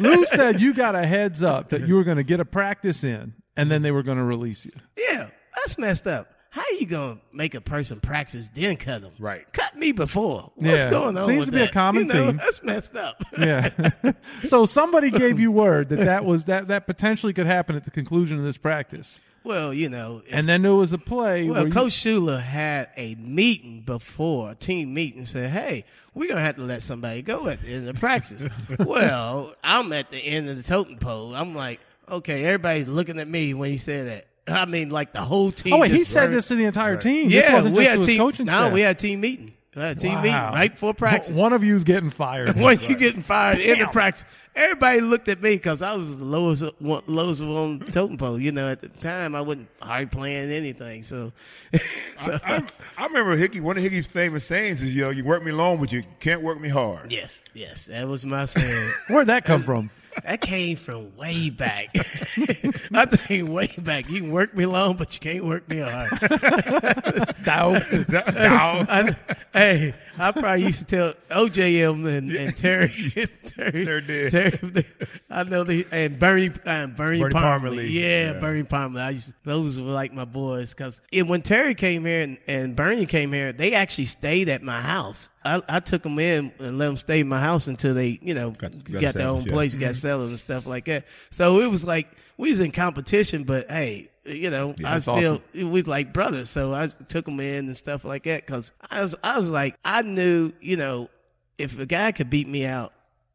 [0.00, 3.04] Lou said you got a heads up that you were going to get a practice
[3.04, 4.72] in, and then they were going to release you.
[4.96, 6.32] yeah, that's messed up.
[6.56, 9.12] How are you gonna make a person practice then cut them?
[9.18, 9.44] Right.
[9.52, 10.52] Cut me before.
[10.54, 10.88] What's Yeah.
[10.88, 11.26] going on?
[11.26, 12.36] Seems with to be a common You know, theme.
[12.38, 13.22] That's messed up.
[13.38, 13.68] Yeah.
[14.44, 17.90] so somebody gave you word that that was that that potentially could happen at the
[17.90, 20.22] conclusion of this practice, well, you know.
[20.26, 21.44] if- and then there was a play.
[21.44, 25.84] well, where you- Coach Shula had a meeting before, a team meeting, said, "Hey,
[26.14, 28.48] we're gonna have to let somebody go at the end of practice."
[28.78, 31.34] well, I'm at the end of the totem pole.
[31.36, 31.80] I'm like,
[32.10, 34.26] okay, everybody's looking at me when he said that.
[34.48, 35.72] I mean, like the whole team.
[35.74, 37.30] oh wait, he just said this to the entire team.
[37.30, 38.18] Yeah, this wasn't we just had to team.
[38.18, 38.72] coaching no, staff.
[38.72, 39.52] we had team meeting.
[39.74, 40.54] We had a team meeting Wow.
[40.54, 41.30] right before practice.
[41.36, 42.56] One of you's getting fired.
[42.60, 44.24] When you getting fired in the practice,
[44.54, 48.40] everybody looked at me because I was the lowest one, lowest on the totem pole.
[48.40, 51.02] You know, at the time I wasn't hardly playing anything.
[51.02, 51.30] So,
[52.16, 52.62] so I,
[52.96, 53.60] I remember Higgy.
[53.60, 56.40] One of Higgy's famous sayings is, "You know, you work me long, but you can't
[56.40, 58.90] work me hard." yes, yes, that was my saying.
[59.08, 59.90] Where'd that come from?
[60.24, 61.88] That came from way back.
[61.94, 64.08] I think way back.
[64.10, 66.10] You can work me long, but you can't work me hard.
[67.46, 67.72] No.
[68.08, 68.84] no.
[68.88, 69.16] I,
[69.52, 71.12] hey, I probably used to tell
[71.46, 72.88] OJM and, and Terry,
[73.46, 74.30] Terry, Sure did.
[74.32, 74.84] Terry,
[75.30, 77.60] I know the and Bernie, uh, Bernie, Bernie Parmalee.
[77.60, 77.90] Parmalee.
[77.92, 78.40] Yeah, Yeah.
[78.40, 79.00] Bernie Parmalee.
[79.00, 82.74] I used to, those were like my boys because when Terry came here and, and
[82.74, 85.30] Bernie came here, they actually stayed at my house.
[85.46, 88.34] I, I took them in and let them stay in my house until they, you
[88.34, 89.52] know, got, got their own established, yeah.
[89.52, 89.92] place, got mm-hmm.
[89.94, 91.06] settled and stuff like that.
[91.30, 95.40] So it was like we was in competition, but hey, you know, I that's still
[95.54, 96.50] we was like brothers.
[96.50, 99.76] So I took them in and stuff like that because I was I was like
[99.84, 101.08] I knew, you know,
[101.58, 102.92] if a guy could beat me out,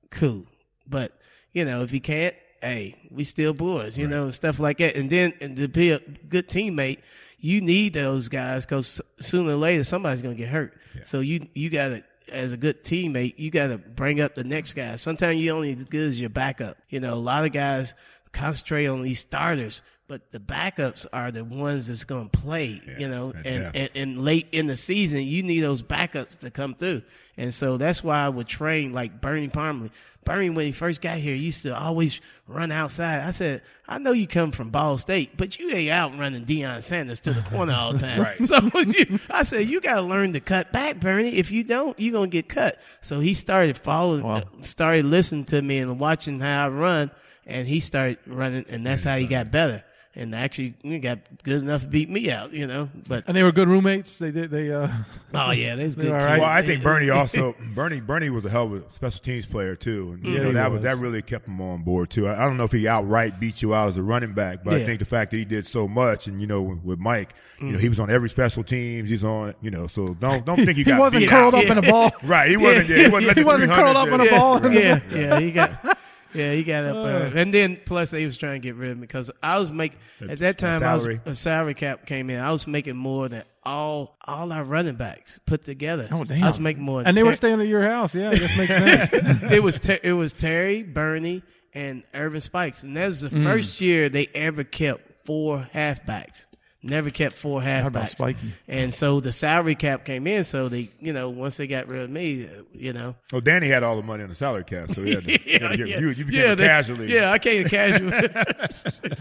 [0.10, 0.46] cool.
[0.88, 1.18] But
[1.54, 4.96] you know, if he can't, hey, we still boys, you know, stuff like that.
[4.96, 7.00] And then and to be a good teammate,
[7.42, 10.78] you need those guys because sooner or later somebody's gonna get hurt.
[11.04, 12.04] So you you gotta.
[12.32, 14.96] As a good teammate, you got to bring up the next guy.
[14.96, 16.78] Sometimes you only as good as your backup.
[16.88, 17.94] You know, a lot of guys
[18.32, 22.82] concentrate on these starters, but the backups are the ones that's going to play.
[22.98, 23.72] You know, and, yeah.
[23.74, 27.02] and and late in the season, you need those backups to come through.
[27.36, 29.92] And so that's why I would train like Bernie Parmalee.
[30.24, 33.22] Bernie, when he first got here, used to always run outside.
[33.22, 36.84] I said, I know you come from Ball State, but you ain't out running Deion
[36.84, 38.22] Sanders to the corner all the time.
[38.22, 38.38] Right.
[38.46, 41.36] So you, I said, you got to learn to cut back, Bernie.
[41.38, 42.80] If you don't, you're going to get cut.
[43.02, 44.44] So he started following, Wow.
[44.62, 47.12] started listening to me and watching how I run.
[47.48, 49.84] And he started running, and that's how he got better.
[50.14, 52.90] And actually, he got good enough to beat me out, you know.
[53.08, 54.20] But And they were good roommates.
[54.20, 54.52] They did.
[54.52, 54.70] They.
[54.70, 54.90] Uh,
[55.34, 56.12] oh yeah, that's good.
[56.12, 56.26] all kid.
[56.26, 56.40] right.
[56.42, 59.74] Well, I think Bernie also Bernie Bernie was a hell of a special teams player
[59.78, 60.82] too, and you Yeah, know that was.
[60.82, 62.28] that really kept him on board too.
[62.28, 64.74] I, I don't know if he outright beat you out as a running back, but
[64.74, 67.34] I think the fact that he did so much, and you know with, with Mike,
[67.62, 69.08] you know he was on every special teams.
[69.10, 70.96] He's on, you know, so don't don't think he got.
[70.96, 71.64] he wasn't beat curled out.
[71.64, 72.12] up in a ball.
[72.24, 72.90] Right, he wasn't.
[72.90, 73.38] Yeah, he wasn't.
[73.38, 74.38] He wasn't curled up in a yeah.
[74.38, 74.74] ball.
[74.74, 75.98] yeah, yeah, he got.
[76.34, 78.98] Yeah, he got up there, and then plus they was trying to get rid of
[78.98, 82.40] me because I was making at that time I was a salary cap came in.
[82.40, 86.08] I was making more than all all our running backs put together.
[86.12, 86.44] Oh damn!
[86.44, 88.16] I was making more, than and they were staying at your house.
[88.16, 89.44] Yeah, that makes sense.
[89.52, 93.44] it was Ter- it was Terry, Bernie, and Irving Spikes, and that was the Mm.
[93.44, 96.48] first year they ever kept four halfbacks.
[96.84, 97.86] Never kept four halfbacks.
[97.88, 98.54] about Spiky?
[98.68, 100.44] And so the salary cap came in.
[100.46, 103.68] So they, you know, once they got rid of me, uh, you know, Well, Danny
[103.68, 105.78] had all the money on the salary cap, so he had to, he had to
[105.88, 107.06] you, you became yeah, a they- casualty.
[107.06, 108.12] Yeah, I came to casual.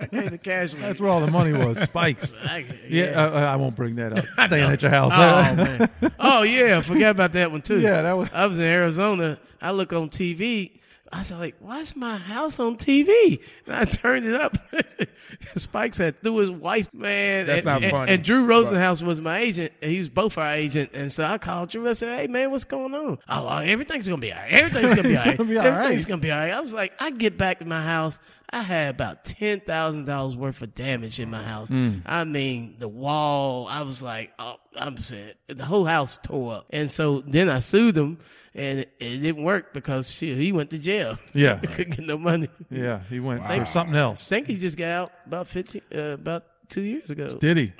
[0.00, 0.80] I came to casual.
[0.82, 1.78] That's where all the money was.
[1.80, 2.32] Spikes.
[2.44, 4.24] I, Yeah, uh, uh, I won't bring that up.
[4.46, 5.12] Staying at your house.
[5.14, 5.90] Oh man.
[6.20, 7.80] Oh yeah, I forgot about that one too.
[7.80, 9.38] Yeah, that was- I was in Arizona.
[9.60, 10.72] I look on TV.
[11.12, 14.58] I was like, "Why's my house on TV?" And I turned it up.
[15.56, 17.46] Spike said, through his wife, man.
[17.46, 18.12] That's and, not and- funny.
[18.12, 19.72] And Drew Rosenhaus was my agent.
[19.80, 21.88] He was both our agent, and so I called Drew.
[21.88, 24.52] I said, "Hey, man, what's going on?" Oh, everything's gonna be all right.
[24.52, 25.36] Everything's gonna be all right.
[25.36, 26.08] gonna be all everything's right.
[26.08, 26.52] gonna be all right.
[26.52, 28.18] I was like, I get back to my house.
[28.50, 31.70] I had about ten thousand dollars worth of damage in my house.
[31.70, 32.02] Mm.
[32.06, 33.66] I mean, the wall.
[33.68, 36.66] I was like, oh, I'm saying the whole house tore up.
[36.70, 38.18] And so then I sued him,
[38.54, 41.18] and it, it didn't work because shit, he went to jail.
[41.34, 41.56] Yeah.
[41.62, 42.48] couldn't get no money.
[42.70, 44.26] Yeah, he went for something else.
[44.26, 47.36] I think he just got out about fifteen, uh, about two years ago.
[47.38, 47.72] Did he?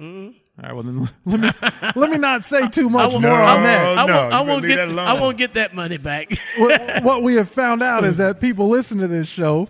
[0.61, 0.75] All right.
[0.75, 1.51] Well, then let me
[1.95, 3.99] let me not say too much won't- more No, on that.
[3.99, 4.77] I no, won't, I won't get.
[4.89, 4.99] that.
[4.99, 6.37] I won't get that money back.
[6.59, 9.69] what, what we have found out is that people listen to this show,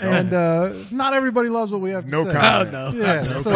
[0.00, 2.32] and uh, not everybody loves what we have to No say.
[2.32, 2.74] comment.
[2.74, 3.04] Oh, no.
[3.04, 3.50] Yeah, so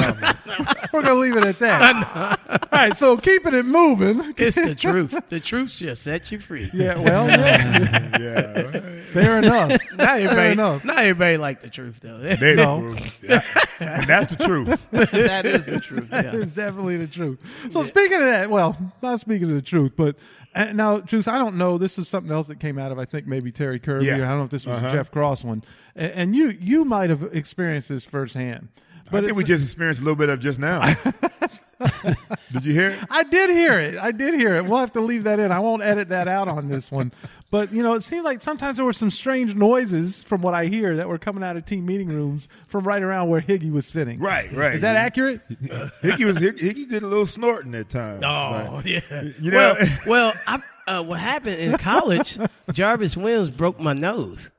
[0.93, 2.39] we're gonna leave it at that.
[2.51, 4.35] All right, so keeping it moving.
[4.37, 5.15] it's the truth.
[5.31, 6.71] The truth shall set you free.
[6.75, 9.01] Yeah, well, yeah, Yeah.
[9.01, 9.81] fair enough.
[9.95, 10.53] Not everybody.
[10.53, 10.85] enough.
[10.85, 12.19] Not everybody like the truth though.
[12.19, 12.95] They- No.
[13.23, 13.43] yeah.
[13.81, 14.87] And that's the truth.
[14.91, 16.11] that is the truth.
[16.11, 16.33] That Yeah.
[16.41, 17.39] is definitely the truth.
[17.71, 20.17] So speaking of that, well, not speaking of the truth, but
[20.55, 21.79] uh, now, Juice, I don't know.
[21.79, 24.07] This is something else that came out of I think maybe Terry Kirby.
[24.07, 24.19] Yeah.
[24.19, 24.89] Or I don't know if this was a Uh-huh.
[24.89, 25.63] Jeff Cross one,
[25.95, 28.69] and, and you you might have experienced this firsthand.
[29.11, 30.81] But I think we just experienced a little bit of just now.
[32.51, 32.99] Did you hear it?
[33.11, 33.99] I did hear it.
[33.99, 34.65] I did hear it.
[34.65, 35.53] We'll have to leave that in.
[35.53, 37.13] I won't edit that out on this one.
[37.51, 40.67] But you know, it seemed like sometimes there were some strange noises from what I
[40.67, 43.87] hear that were coming out of team meeting rooms from right around where Higgy was
[43.87, 44.19] sitting.
[44.19, 44.75] Right, right.
[44.75, 45.41] Is that accurate?
[46.03, 48.25] Higgy was Higgy, Higgy did a little snorting at times.
[48.25, 49.23] Oh Like, yeah.
[49.41, 52.37] You know- well, well, I, uh, what happened in college?
[52.73, 54.51] Jarvis Williams broke my nose,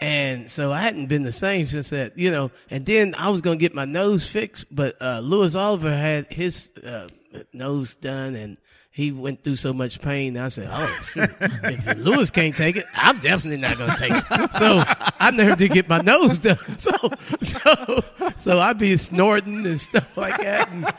[0.00, 2.16] and so I hadn't been the same since that.
[2.18, 5.94] You know, and then I was gonna get my nose fixed, but uh, Louis Oliver
[5.94, 7.08] had his uh,
[7.52, 8.56] nose done, and
[8.92, 10.36] he went through so much pain.
[10.36, 11.30] I said, "Oh, shoot.
[11.40, 14.82] if Louis can't take it, I'm definitely not gonna take it." So
[15.20, 16.58] I never did get my nose done.
[16.80, 16.92] So,
[17.40, 18.04] so,
[18.36, 20.68] so I'd be snorting and stuff like that.
[20.70, 20.92] And,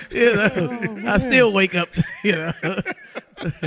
[0.10, 1.88] you know, I oh, still wake up.
[2.24, 2.52] You know,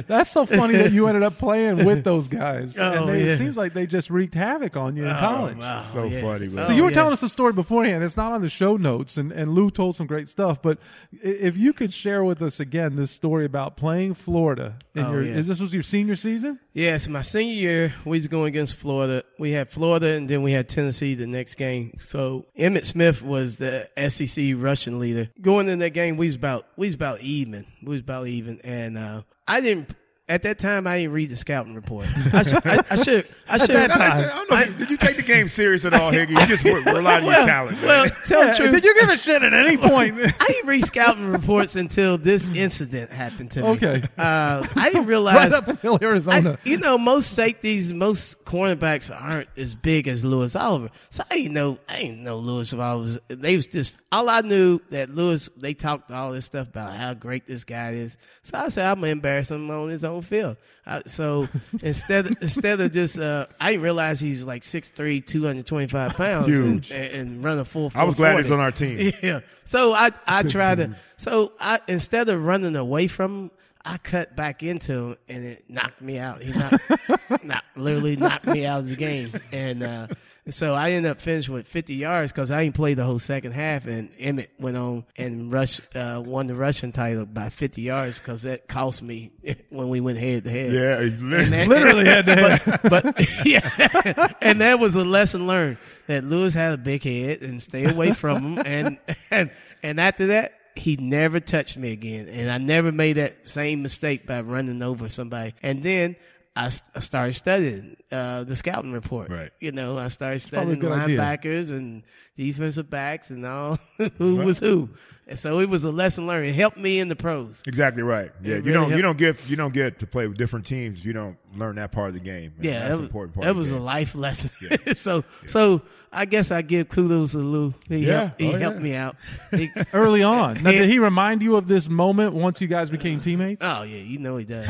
[0.07, 2.75] That's so funny that you ended up playing with those guys.
[2.89, 3.33] Oh, and they, yeah.
[3.33, 5.57] it seems like they just wreaked havoc on you in college.
[5.57, 6.21] wow, So yeah.
[6.21, 6.65] funny, man.
[6.65, 6.95] So you were Oh, yeah.
[6.95, 8.03] telling us a story beforehand.
[8.03, 10.61] It's not on the show notes, and, and Lou told some great stuff.
[10.61, 10.79] But
[11.11, 15.23] if you could share with us again this story about playing Florida in Oh, your
[15.23, 15.41] yeah.
[15.41, 16.59] this was your senior season.
[16.73, 19.23] Yes, my senior year, we was going against Florida.
[19.37, 21.93] We had Florida, and then we had Tennessee the next game.
[21.99, 25.29] So Emmitt Smith was the SEC rushing leader.
[25.41, 27.65] Going in that game, we was about we was about even.
[27.83, 29.89] We was about even, and uh, I didn't.
[30.29, 32.05] At that time, I didn't read the scouting report.
[32.33, 32.65] I should.
[32.65, 33.27] I, I should.
[33.47, 33.69] I should.
[33.71, 34.19] that I, time.
[34.19, 34.59] I don't know.
[34.59, 36.29] you- did you take the game serious at all, Higgy?
[36.29, 37.77] You just re- rely on your well, talent.
[37.79, 37.87] man.
[37.87, 38.71] well, tell the truth.
[38.71, 40.19] Did you give a shit at any point?
[40.39, 43.67] I didn't read scouting reports until this incident happened to me.
[43.69, 44.03] Okay.
[44.17, 45.51] Uh, I didn't right realize.
[45.51, 46.59] up until Arizona.
[46.63, 50.89] I, you know, most safeties, most cornerbacks aren't as big as Louis Oliver.
[51.09, 54.79] So I didn't know, I didn't know Louis Oliver they was just, all I knew
[54.89, 58.17] that Louis, they talked all this stuff about how great this guy is.
[58.41, 60.57] So I said, I'm to embarrass him on his own field.
[60.85, 61.47] I, so
[61.81, 66.91] instead, of, instead of just, uh, I didn't realize he's like 6'3", 225 pounds Huge.
[66.91, 69.13] And, and, and run a full I was glad he's on our team.
[69.21, 69.41] Yeah.
[69.63, 73.51] So I I try to so I instead of running away from him,
[73.83, 76.41] I cut back into him and it knocked me out.
[76.41, 79.31] He knocked, knocked literally knocked me out of the game.
[79.51, 80.07] And uh
[80.53, 83.51] so I ended up finishing with 50 yards because I didn't play the whole second
[83.51, 83.85] half.
[83.85, 88.43] And Emmitt went on and rush uh, won the rushing title by 50 yards because
[88.43, 89.31] that cost me
[89.69, 90.71] when we went head to head.
[90.73, 95.77] yeah, that- Literally had to but, but yeah, and that was a lesson learned
[96.07, 98.63] that Louis had a big head and stay away from him.
[98.65, 98.97] And
[99.31, 99.51] and
[99.83, 104.25] and after that, he never touched me again, and I never made that same mistake
[104.25, 105.53] by running over somebody.
[105.61, 106.15] And then.
[106.55, 109.29] I, started studying uh, the scouting report.
[109.29, 109.51] Right.
[109.59, 111.17] You know, I started probably studying good idea.
[111.19, 112.03] linebackers and
[112.35, 113.77] defensive backs and all
[114.17, 114.89] who was who.
[115.27, 116.47] And so it was a lesson learned.
[116.47, 117.61] It helped me in the pros.
[117.67, 118.31] exactly right.
[118.41, 120.65] Yeah, It you really don't you don't get you don't get to play with different
[120.65, 122.53] teams if you don't learn that part of the game.
[122.55, 123.43] And Yeah, that's that important part.
[123.43, 124.49] that of the was a life lesson.
[124.95, 127.75] so, so I guess I give kudos to Lou.
[127.87, 128.19] He Yeah.
[128.21, 128.83] helped, he Oh, helped yeah.
[128.83, 129.15] me out.
[129.51, 130.63] He- early on.
[130.63, 133.63] Now, did he remind you of this moment once you guys became teammates?
[133.63, 134.67] oh yeah, you know he does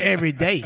[0.00, 0.62] every day.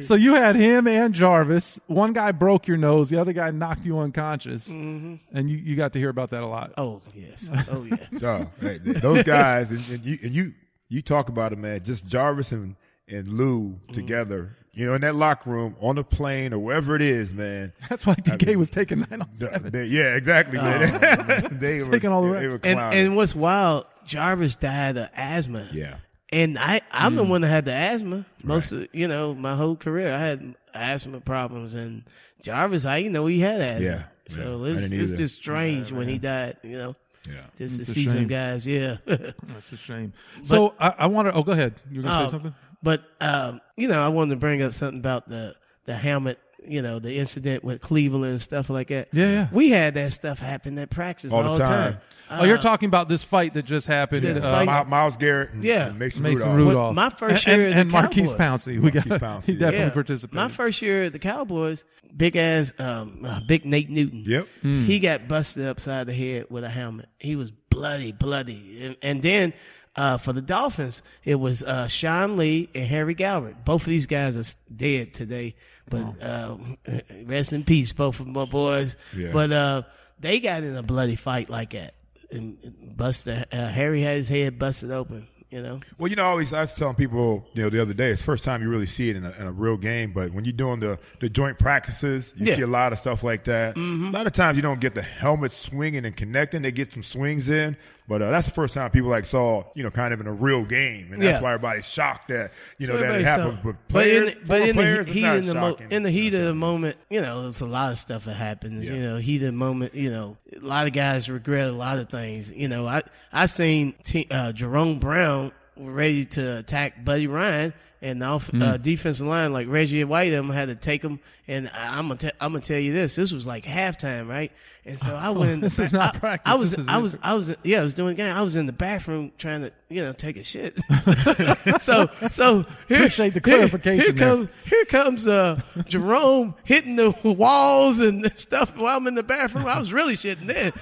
[0.00, 1.80] So you had him and Jarvis.
[1.86, 5.14] One guy broke your nose, the other guy knocked you unconscious, Mm-hmm.
[5.36, 6.72] and you, you got to hear about that a lot.
[6.78, 8.00] oh yes, oh yes.
[8.20, 10.52] So, hey, those guys, and, and you and you
[10.88, 11.82] you talk about it, man.
[11.82, 12.76] Just Jarvis and
[13.08, 17.02] and Lou together, you know, in that locker room, on the plane or wherever it
[17.02, 17.72] is, man.
[17.90, 19.70] That's why TK was taking nine on seven.
[19.72, 21.48] they- yeah, exactly, man.
[21.60, 22.64] they were Taking all the they reps.
[22.66, 25.68] And and what's wild, Jarvis died of asthma.
[25.72, 25.96] yeah,
[26.32, 27.16] And I, I'm Mm.
[27.16, 28.24] the one that had the asthma.
[28.42, 31.74] Most of, you know, my whole career, I had asthma problems.
[31.74, 32.04] And
[32.42, 33.84] Jarvis, I didn't know he had asthma.
[33.86, 34.66] Yeah, So yeah.
[34.66, 35.16] I it's, it's either.
[35.16, 36.96] just strange when he died, you know.
[37.28, 37.40] Yeah.
[37.56, 38.96] Just to It's a see some guys, yeah.
[39.06, 40.12] That's a shame.
[40.42, 41.32] So I, I want to.
[41.34, 41.74] Oh, go ahead.
[41.90, 42.54] You were gonna Um, say something?
[42.82, 45.54] But um, you know, I wanted to bring up something about the
[45.86, 46.38] the helmet.
[46.66, 49.08] You know, the incident with Cleveland and stuff like that.
[49.12, 49.48] Yeah, yeah.
[49.52, 51.92] We had that stuff happen at practice all, All the the time.
[51.92, 52.00] time.
[52.40, 54.22] oh, you're Uh, talking about this fight that just happened.
[54.24, 54.66] Yeah, the uh, fight.
[54.66, 55.88] My- Myles Garrett and, Yeah.
[55.88, 56.68] and Mason, Mason Rudolph.
[56.68, 56.94] Rudolph.
[56.96, 58.62] my first year and, at and the Maurkice Cowboys.
[58.66, 58.80] Pouncey.
[58.80, 59.90] We got Maurkice Pouncey, he definitely Yeah.
[59.90, 60.34] participated.
[60.36, 61.84] My first year at the Cowboys,
[62.16, 64.24] big ass, um, uh, big Nate Newton.
[64.26, 64.48] Yep.
[64.62, 64.84] Hmm.
[64.84, 67.08] He got busted upside the head with a helmet.
[67.18, 68.78] He was bloody, bloody.
[68.84, 69.52] And, and then
[69.96, 73.64] uh, for the Dolphins, it was uh, Sean Lee and Harry Galbreath.
[73.64, 75.54] Both of these guys are dead today.
[75.88, 76.56] But uh,
[77.24, 78.96] rest in peace, both of my boys.
[79.16, 79.30] Yeah.
[79.32, 79.82] But uh,
[80.20, 81.94] they got in a bloody fight like that.
[82.30, 82.56] And
[82.96, 85.28] busted, uh, Harry had his head busted open.
[85.50, 87.94] You know, Well, you know, I always I was telling people, you know, the other
[87.94, 90.10] day, it's the first time you really see it in a, in a real game.
[90.12, 92.56] But when you're doing the, the joint practices, you Yeah.
[92.56, 93.76] see a lot of stuff like that.
[93.76, 96.62] A lot of times you don't get the helmet swinging and connecting.
[96.62, 97.76] They get some swings in,
[98.06, 100.32] but uh, that's the first time people like saw, you know, kind of in a
[100.32, 101.40] real game, and that's Yeah.
[101.42, 103.58] why everybody's shocked that you know So that it happened.
[103.62, 105.76] saw- But players, but in, the- but in the players, it's heat, in the, mo-
[105.90, 108.90] in the heat of the moment, you know, there's a lot of stuff that happens.
[108.90, 108.96] Yeah.
[108.96, 109.94] You know, heat of the moment.
[109.94, 112.50] You know, a lot of guys regret a lot of things.
[112.52, 113.02] You know, I
[113.32, 117.72] I seen T, uh, Jerome Brown ready to attack Buddy Ryan.
[118.02, 118.60] And the off, Hmm.
[118.60, 121.20] uh, defensive line, like Reggie White, them had to take him.
[121.48, 124.52] And I, I'm gonna, te- I'm gonna tell you this: this was like halftime, right?
[124.86, 125.50] And so I went.
[125.50, 127.16] in the This is not I, practice, I was, this is I was.
[127.22, 128.34] I was, yeah, I was doing the game.
[128.34, 130.78] I was in the bathroom trying to, you know, take a shit.
[131.80, 134.28] so, so here, Appreciate the clarification Here, there.
[134.28, 139.66] comes, here comes uh, Jerome hitting the walls and stuff while I'm in the bathroom.
[139.66, 140.72] I was really shitting then.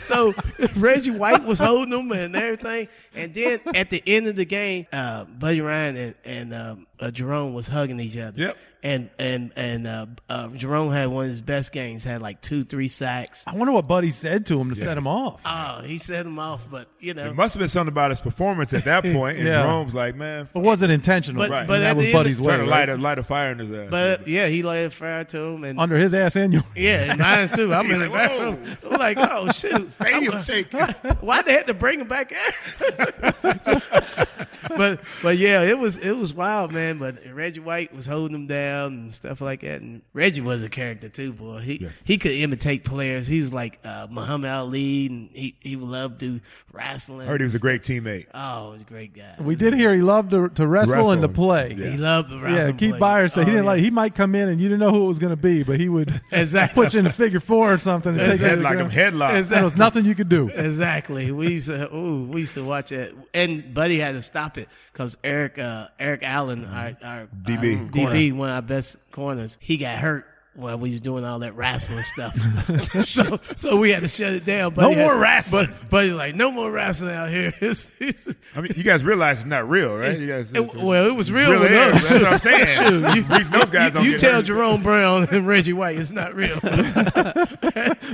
[0.00, 2.88] so, so Reggie White was holding them and everything.
[3.14, 7.10] And then at the end of the game, uh, Buddy Ryan and, and um, uh,
[7.10, 8.40] Jerome was hugging each other.
[8.40, 8.56] Yep.
[8.84, 12.04] And and and uh, uh, Jerome had one of his best games.
[12.04, 13.42] Had like two, three sacks.
[13.46, 15.40] I wonder what Buddy said to him to set him off.
[15.42, 18.20] Oh, he set him off, but you know, It must have been something about his
[18.20, 19.62] performance at that point, and Yeah.
[19.62, 21.42] Jerome's like, man, It wasn't intentional.
[21.42, 21.66] But- right.
[21.66, 22.48] but that was Buddy's way.
[22.48, 23.88] trying to light a light a fire in his ass.
[23.90, 26.64] but yeah, he laid fire to him and under his ass and yours.
[26.76, 27.72] Yeah, and mine too.
[27.72, 28.76] I'm in the like, bathroom.
[28.84, 30.80] I'm like, oh shoot, Stadium I'm- shaking.
[31.22, 34.28] Why they had to bring him back out?
[34.76, 36.98] but but yeah, it was it was wild, man.
[36.98, 39.80] But Reggie White was holding him down and stuff like that.
[39.80, 41.58] And Reggie was a character too, boy.
[41.58, 43.26] He he could imitate players.
[43.26, 46.40] He was like uh, Muhammad Ali, and he he would love to do
[46.72, 47.22] wrestling.
[47.22, 48.26] I heard he was a great teammate.
[48.34, 49.34] Oh, he was a great guy.
[49.40, 51.74] We did hear he loved to, to wrestle, Wrestle and to play.
[51.78, 51.90] yeah.
[51.90, 52.76] He loved the Yeah, wrestling.
[52.76, 53.00] Keith play.
[53.00, 53.70] Byars said he Oh, didn't yeah.
[53.70, 53.80] like.
[53.80, 55.78] He might come in and you didn't know who it was going to be, but
[55.78, 56.84] he would Exactly.
[56.84, 58.10] put you in a figure four or something.
[58.12, 58.92] And take you to the Headlock them ground.
[58.92, 59.48] headlocks.
[59.48, 60.48] There was nothing you could do.
[60.48, 61.30] Exactly.
[61.30, 64.68] We used to, ooh, we used to watch it, and Buddy had to stop it
[64.92, 68.12] because Eric, uh, Eric Allen, our, our DB, our.
[68.12, 71.54] DB, one of our best corners, he got hurt while we was doing all that
[71.56, 72.34] wrestling stuff.
[73.06, 74.74] so, so we had to shut it down.
[74.74, 75.66] No more had- wrestling.
[75.80, 77.52] But Buddy's like, no more wrestling out here.
[77.60, 80.18] It's- it's- I mean, you guys realize it's not real, right?
[80.18, 82.02] You guys, it- well, it was real, Real with air, us.
[82.08, 82.66] that's what I'm saying.
[82.68, 84.44] Shoot, you, those guys you, don't you get tell hurt.
[84.44, 86.58] Jerome Brown and Reggie White it's not real.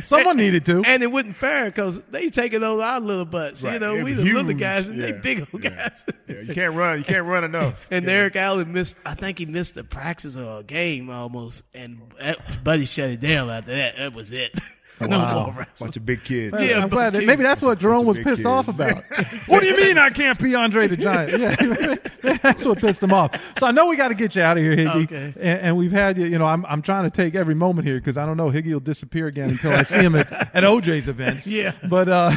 [0.03, 0.83] Someone needed to.
[0.87, 3.63] And it wasn't fair because they taking on our little butts.
[3.63, 5.17] You know, It we was the little guys and they Yeah.
[5.21, 5.71] big old Yeah.
[5.71, 6.05] guys.
[6.29, 6.99] Yeah, you can't run.
[6.99, 7.75] You can't run enough.
[7.91, 8.97] And Eric Allen missed.
[9.05, 12.01] I think he missed the practice or a game almost, and
[12.39, 13.97] that, Buddy shut it down after that.
[13.97, 14.55] That was it.
[15.09, 15.35] no Wow.
[15.47, 15.87] more wrestling.
[15.89, 16.57] Bunch of big kids.
[16.61, 18.45] Yeah, I'm glad that maybe that's what Jerome was pissed kids.
[18.45, 19.03] off about.
[19.47, 21.39] what do you mean I can't be Andre the Giant?
[21.41, 23.35] Yeah, that's what pissed him off.
[23.59, 25.05] So I know we got to get you out of here, Higgy.
[25.05, 25.35] Okay.
[25.41, 26.27] And, and we've had you.
[26.27, 28.73] You know, I'm I'm trying to take every moment here because I don't know Higgy
[28.73, 31.47] will disappear again until I see him at, at OJ's events.
[31.47, 31.73] Yeah.
[31.89, 32.37] But uh,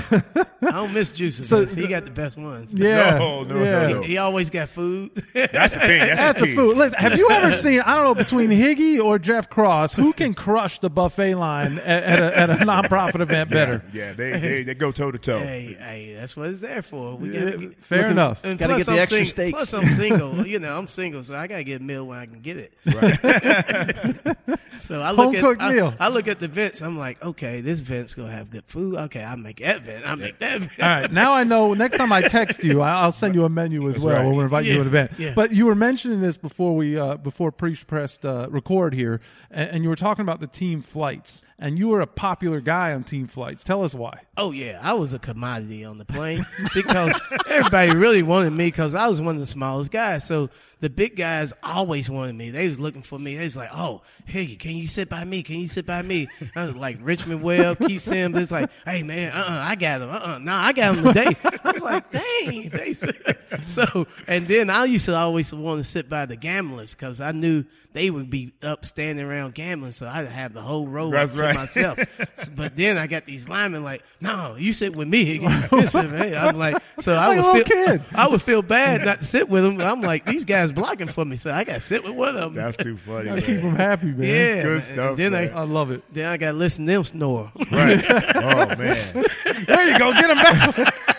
[0.61, 1.47] I don't miss Juice.
[1.47, 2.73] So he got the best ones.
[2.73, 3.71] yeah, No, no, yeah.
[3.71, 4.01] no, no.
[4.01, 5.11] He always got food.
[5.33, 5.99] That's the thing.
[5.99, 6.77] That's, That's the a food.
[6.77, 7.81] Listen, have you ever seen?
[7.81, 12.03] I don't know between Higgy or Jeff Cross, who can crush the buffet line at,
[12.03, 13.83] at, a, at a nonprofit event better?
[13.93, 15.39] Yeah, they they, they go toe to toe.
[15.39, 17.15] hey, hey, that's what it's there for.
[17.17, 18.43] We Yeah, gotta get, fair enough.
[18.43, 19.57] And Gotta plus get the I'm extra sing- steaks.
[19.57, 20.47] Plus, I'm single.
[20.53, 22.73] You know, I'm single, so I gotta get a meal when I can get it.
[24.79, 25.93] so I look Home-cooked at I, meal.
[25.99, 26.81] I look at the vents.
[26.81, 28.95] I'm like, okay, this vent's gonna have good food.
[28.95, 30.05] Okay, I make that vent.
[30.07, 30.81] I make that vent.
[30.81, 31.73] All right, now I know.
[31.73, 34.15] Next time I text you, I- I'll send you a menu as well.
[34.17, 34.25] right.
[34.27, 35.11] We'll invite you to an event.
[35.17, 35.33] yeah.
[35.35, 39.21] But you were mentioning this before we uh, before pre pressed uh, record here,
[39.51, 42.93] and, and you were talking about the team flights, and you were a popular guy
[42.93, 43.63] on team flights.
[43.63, 44.21] Tell us why.
[44.37, 47.19] Oh yeah, I was a commodity on the plane because
[47.49, 50.25] everybody really wanted me because I was one of the smallest guys.
[50.25, 50.49] So
[50.79, 52.49] the big guys always wanted me.
[52.51, 53.35] They was looking for me.
[53.37, 55.43] They was like, "Oh, Higgy, can you sit by me?
[55.43, 56.29] Can you sit by me?
[56.55, 58.37] I was like Richmond Well, Keith Sims.
[58.37, 60.09] It's like, hey man, uh, uh I got him.
[60.09, 61.35] Uh, uh nah, I got him today.
[61.65, 62.69] I was like, dang.
[62.69, 62.93] They,
[63.67, 67.33] so, and then I used to always want to sit by the gamblers because I
[67.33, 71.33] knew they would be up standing around gambling, so I'd have the whole row That's
[71.33, 71.55] to right.
[71.55, 71.99] myself.
[72.55, 75.39] but then I got these linemen like, no, you sit with me.
[75.73, 76.35] Eh?
[76.39, 78.05] I'm like, so I Like would feel, kid.
[78.15, 79.79] I would feel bad not to sit with them.
[79.81, 82.53] I'm like, these guys blocking for me, so I got to sit with one of
[82.53, 82.63] them.
[82.63, 83.25] That's too funny.
[83.29, 83.45] Gotta man.
[83.45, 84.19] keep them happy, man.
[84.21, 84.81] yeah, Good man.
[84.93, 85.53] stuff, Then man.
[85.53, 86.03] I, I love it.
[86.13, 87.51] then I got to listen to them snore.
[87.71, 88.03] Right.
[88.35, 89.25] Oh man.
[89.67, 90.11] There you go.
[90.13, 91.12] Get him back.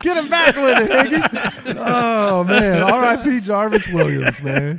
[0.00, 1.74] Get him back with it, Higgy.
[1.78, 3.40] Oh man, R.I.P.
[3.40, 4.76] Jarvis Williams, man.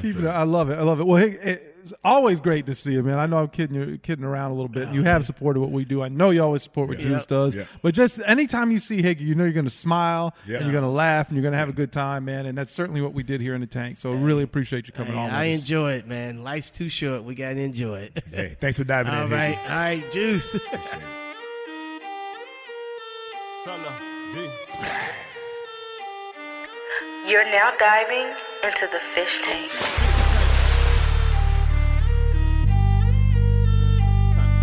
[0.00, 0.26] Keep it.
[0.26, 0.78] I love it.
[0.78, 1.06] I love it.
[1.06, 3.18] Well, Higgy, it's always great to see you, man.
[3.18, 4.90] I know I'm kidding you, kidding around a little bit.
[4.90, 6.00] You have supported what we do.
[6.02, 7.08] I know you always support what Yeah.
[7.08, 7.56] Juice does.
[7.56, 7.64] Yeah.
[7.82, 10.56] But just anytime you see Higgy, you know you're going to smile Yeah.
[10.58, 12.46] and you're going to laugh and you're going to have a good time, man.
[12.46, 13.98] And that's certainly what we did here in the tank.
[13.98, 15.30] So I really appreciate you coming Hey, on.
[15.30, 15.60] I with us.
[15.62, 16.44] enjoy it, man.
[16.44, 17.24] Life's too short.
[17.24, 18.24] We got to enjoy it.
[18.32, 19.30] Hey, thanks for diving All in.
[19.30, 19.70] right, Higgy.
[19.70, 20.56] all right, Juice.
[24.72, 24.90] Solo, D.
[27.30, 28.28] You're now diving
[28.64, 29.70] into the fish tank.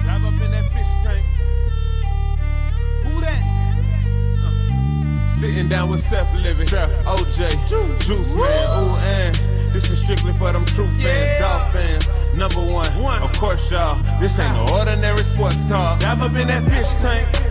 [0.05, 1.25] Dive up in that fish tank.
[3.03, 3.41] Who that?
[4.43, 7.67] Uh, Sitting down with Seth Living, OJ,
[8.01, 9.35] Juice, Man, ooh, and
[9.73, 12.09] this is strictly for them true fans, dog fans.
[12.35, 14.01] Number one, of course, y'all.
[14.19, 15.99] This ain't no ordinary sports talk.
[15.99, 17.48] Dive up in that fish tank.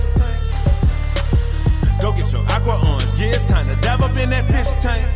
[2.00, 3.14] Go get your aqua orange.
[3.18, 5.06] Yeah, it's time to dive up in that fish tank.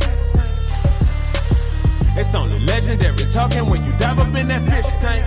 [2.15, 5.25] It's only legendary talking when you dive up in that fish tank.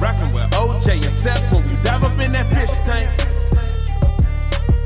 [0.00, 3.10] Rockin' with OJ and Seth when we dive up in that fish tank.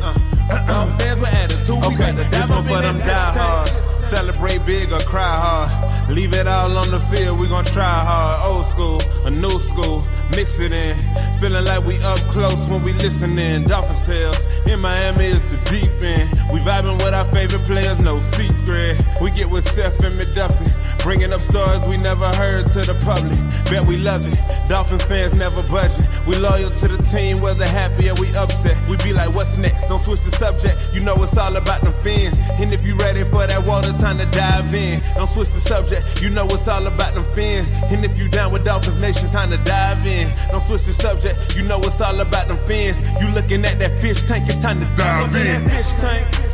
[0.02, 0.14] Uh,
[0.50, 3.40] uh, fans with attitude, we Okay, better this dive up for in them that fish
[3.42, 3.68] tank.
[3.68, 4.04] diehards.
[4.08, 6.08] Celebrate big or cry hard.
[6.10, 8.40] Leave it all on the field, we gon' try hard.
[8.50, 10.96] Old school, a new school, mix it in.
[11.40, 13.64] Feeling like we up close when we listening.
[13.64, 16.30] Dolphins tales, in Miami is the deep end.
[16.52, 18.98] We vibing with our favorite players, no secret.
[19.20, 23.38] We get with Seth and McDuffie, bringing up stories we never heard to the public.
[23.70, 24.68] Bet we love it.
[24.68, 26.06] Dolphins fans never budging.
[26.26, 28.76] We loyal to the team, whether happy or we upset.
[28.88, 29.86] We be like, what's next?
[29.88, 30.94] Don't switch the subject.
[30.94, 32.38] You know it's all about them fins.
[32.60, 35.00] And if you ready for that water, time to dive in.
[35.16, 36.22] Don't switch the subject.
[36.22, 37.70] You know it's all about them fins.
[37.90, 40.30] And if you down with Dolphins Nation, time to dive in.
[40.50, 41.56] Don't switch the subject.
[41.56, 43.00] You know it's all about them fins.
[43.20, 45.64] You looking at that fish tank, it's time to dive, in.
[45.64, 46.47] That fish tank.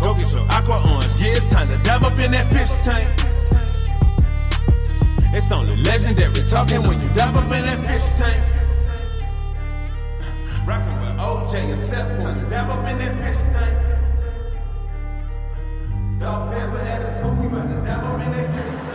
[0.00, 1.14] Go get your aqua orange.
[1.20, 3.08] Yeah, it's time to dive up in that fish tank.
[5.32, 8.42] It's only legendary talking when you dive up in that fish tank.
[10.66, 13.76] Rockin' with OJ and Seth you dive up in that fish tank.
[16.18, 18.89] Dog fans with attitude, we to dive up in that fish tank.